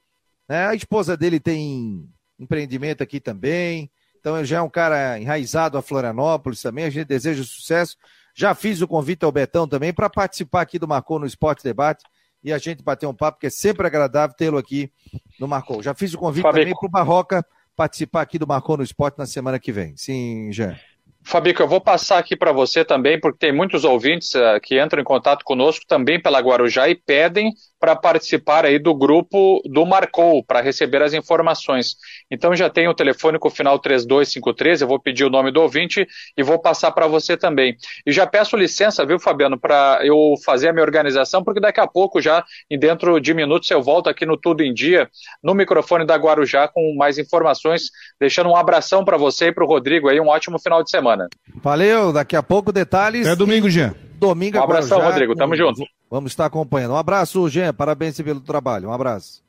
[0.48, 0.66] né?
[0.66, 2.07] A esposa dele tem
[2.38, 3.90] empreendimento aqui também.
[4.20, 6.84] Então ele já é um cara enraizado a Florianópolis também.
[6.84, 7.96] A gente deseja sucesso.
[8.34, 12.05] Já fiz o convite ao Betão também para participar aqui do Marcou no Esporte Debate
[12.43, 14.90] e a gente bater um papo, que é sempre agradável tê-lo aqui
[15.38, 15.82] no Marcou.
[15.82, 19.26] Já fiz o convite também para o Barroca participar aqui do Marcou no Esporte na
[19.26, 19.97] semana que vem.
[19.97, 20.76] Sim, Jean.
[21.24, 25.01] Fabico, eu vou passar aqui para você também, porque tem muitos ouvintes uh, que entram
[25.01, 27.53] em contato conosco também pela Guarujá e pedem
[27.83, 31.97] para participar aí do grupo do Marcou, para receber as informações.
[32.30, 35.61] Então já tem o telefone com o final 3253, eu vou pedir o nome do
[35.61, 36.07] ouvinte
[36.39, 37.76] e vou passar para você também.
[38.07, 41.87] E já peço licença, viu, Fabiano, para eu fazer a minha organização, porque daqui a
[41.89, 45.11] pouco já, em dentro de minutos, eu volto aqui no Tudo em Dia,
[45.43, 49.66] no microfone da Guarujá, com mais informações, deixando um abração para você e para o
[49.66, 51.28] Rodrigo aí, um ótimo final de semana.
[51.57, 53.26] Valeu, daqui a pouco detalhes.
[53.26, 53.93] É domingo, Jean.
[54.20, 55.83] Domingo Um abração, Guarujá, Rodrigo, tamo junto.
[56.13, 56.91] Vamos estar acompanhando.
[56.91, 57.73] Um abraço, Jean.
[57.73, 58.91] Parabéns pelo trabalho.
[58.91, 59.43] Um abraço.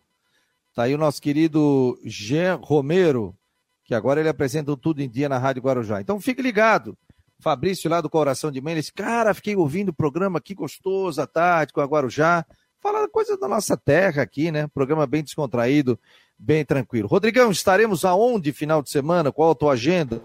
[0.74, 3.36] Tá aí o nosso querido Jean Romero,
[3.84, 6.00] que agora ele apresenta tudo em dia na Rádio Guarujá.
[6.00, 6.98] Então fique ligado.
[7.42, 11.74] Fabrício lá do Coração de disse, cara, fiquei ouvindo o programa aqui gostoso à tarde
[11.74, 12.46] com a Guarujá.
[12.80, 14.70] Fala coisa da nossa terra aqui, né?
[14.74, 16.00] Programa bem descontraído,
[16.40, 17.10] bem tranquilo.
[17.10, 19.34] Rodrigão, estaremos aonde final de semana?
[19.34, 20.22] Qual a tua agenda?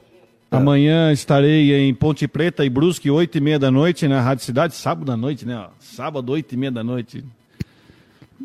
[0.50, 4.74] Amanhã estarei em Ponte Preta e Brusque, oito e meia da noite, na Rádio Cidade,
[4.74, 5.66] sábado à noite, né?
[5.78, 7.24] Sábado, oito e meia da noite.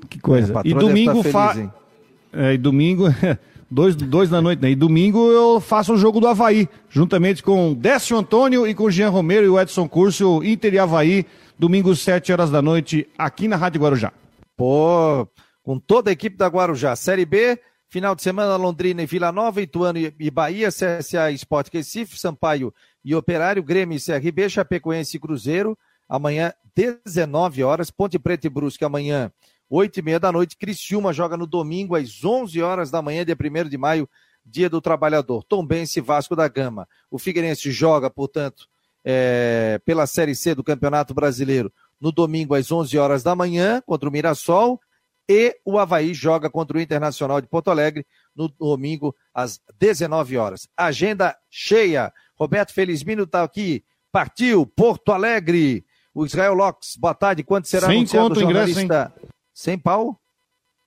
[0.10, 0.54] Que coisa.
[0.60, 1.72] É, e domingo fa...
[2.34, 3.06] é, e domingo
[3.74, 4.70] Dois, dois da noite, né?
[4.70, 9.10] E domingo eu faço o jogo do Havaí, juntamente com Décio Antônio e com Jean
[9.10, 11.26] Romero e o Edson Curso, Inter e Havaí,
[11.58, 14.14] domingo, sete horas da noite, aqui na Rádio Guarujá.
[14.56, 15.28] Pô,
[15.64, 16.96] com toda a equipe da Guarujá.
[16.96, 17.60] Série B,
[17.94, 22.74] final de semana, Londrina e Vila Nova, Ituano e Bahia, CSA Sport Recife, Sampaio
[23.06, 25.78] e Operário, Grêmio e CRB, Chapecoense e Cruzeiro,
[26.10, 29.32] amanhã, 19 horas, Ponte Preta e Brusque, amanhã,
[29.70, 30.58] oito e meia da noite.
[30.58, 34.10] Criciúma joga no domingo às 11 horas da manhã, dia 1 de maio,
[34.44, 35.44] dia do trabalhador.
[35.44, 36.88] Tombense Vasco da Gama.
[37.12, 38.68] O Figueirense joga, portanto,
[39.06, 41.72] é, pela Série C do Campeonato Brasileiro
[42.02, 44.82] no domingo às 11 horas da manhã contra o Mirassol.
[45.30, 48.06] E o Havaí joga contra o Internacional de Porto Alegre
[48.36, 50.68] no domingo às 19 horas.
[50.76, 52.12] Agenda cheia.
[52.36, 53.84] Roberto Felizmino está aqui.
[54.12, 55.86] Partiu Porto Alegre.
[56.14, 57.44] O Israel Locks, boa tarde.
[57.44, 58.82] Quanto será Sem anunciado conto, o jornalista?
[58.82, 59.14] Ingresso,
[59.54, 60.20] sem pau?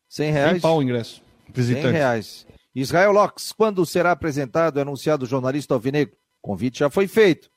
[0.08, 0.52] Cem reais?
[0.52, 1.22] Sem pau o ingresso.
[1.52, 1.86] Visitante.
[1.86, 2.46] Cem reais.
[2.74, 6.14] Israel Locks, quando será apresentado e anunciado o jornalista Alvinegro?
[6.42, 7.50] O convite já foi feito.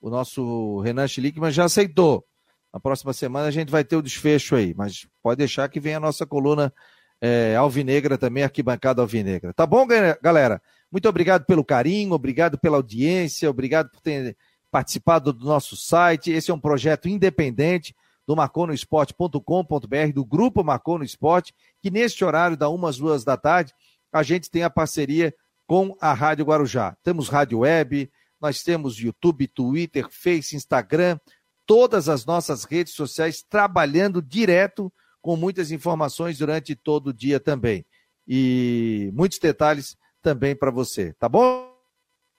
[0.00, 2.24] O nosso Renan Schlickman já aceitou.
[2.72, 5.96] Na próxima semana a gente vai ter o desfecho aí, mas pode deixar que venha
[5.96, 6.72] a nossa coluna
[7.20, 9.52] é, Alvinegra também, arquibancada Alvinegra.
[9.52, 9.86] Tá bom,
[10.22, 10.62] galera?
[10.90, 14.36] Muito obrigado pelo carinho, obrigado pela audiência, obrigado por ter
[14.70, 16.30] participado do nosso site.
[16.30, 17.94] Esse é um projeto independente
[18.26, 21.52] do marconosport.com.br, do grupo Marcou Esporte,
[21.82, 23.74] que neste horário, da umas duas da tarde,
[24.12, 25.34] a gente tem a parceria
[25.66, 26.96] com a Rádio Guarujá.
[27.02, 28.10] Temos rádio web,
[28.40, 31.18] nós temos YouTube, Twitter, Face, Instagram,
[31.70, 34.92] todas as nossas redes sociais trabalhando direto
[35.22, 37.86] com muitas informações durante todo o dia também.
[38.26, 41.72] E muitos detalhes também para você, tá bom,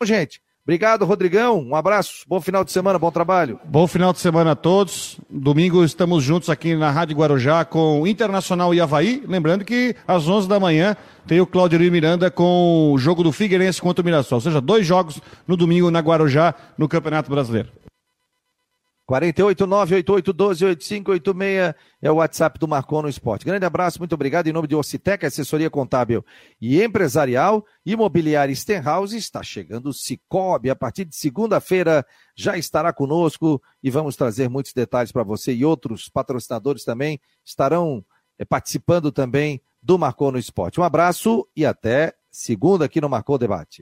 [0.04, 0.42] gente?
[0.64, 1.62] Obrigado, Rodrigão.
[1.62, 2.26] Um abraço.
[2.28, 3.58] Bom final de semana, bom trabalho.
[3.64, 5.18] Bom final de semana a todos.
[5.30, 9.24] Domingo estamos juntos aqui na Rádio Guarujá com Internacional e Havaí.
[9.26, 10.94] Lembrando que às 11 da manhã
[11.26, 14.38] tem o Claudio Miranda com o jogo do Figueirense contra o Mirassol.
[14.38, 17.81] Ou seja, dois jogos no domingo na Guarujá no Campeonato Brasileiro.
[19.12, 23.46] 489-8812-8586 é o WhatsApp do Marcon no Esporte.
[23.46, 24.48] Grande abraço, muito obrigado.
[24.48, 26.26] Em nome de Ocitec, assessoria contábil
[26.62, 30.70] e empresarial, imobiliária Stenhouse, está chegando o Cicobi.
[30.70, 32.06] A partir de segunda-feira
[32.36, 38.06] já estará conosco e vamos trazer muitos detalhes para você e outros patrocinadores também estarão
[38.40, 40.80] é, participando também do Marcon no Esporte.
[40.80, 43.80] Um abraço e até segunda aqui no Marcou Debate.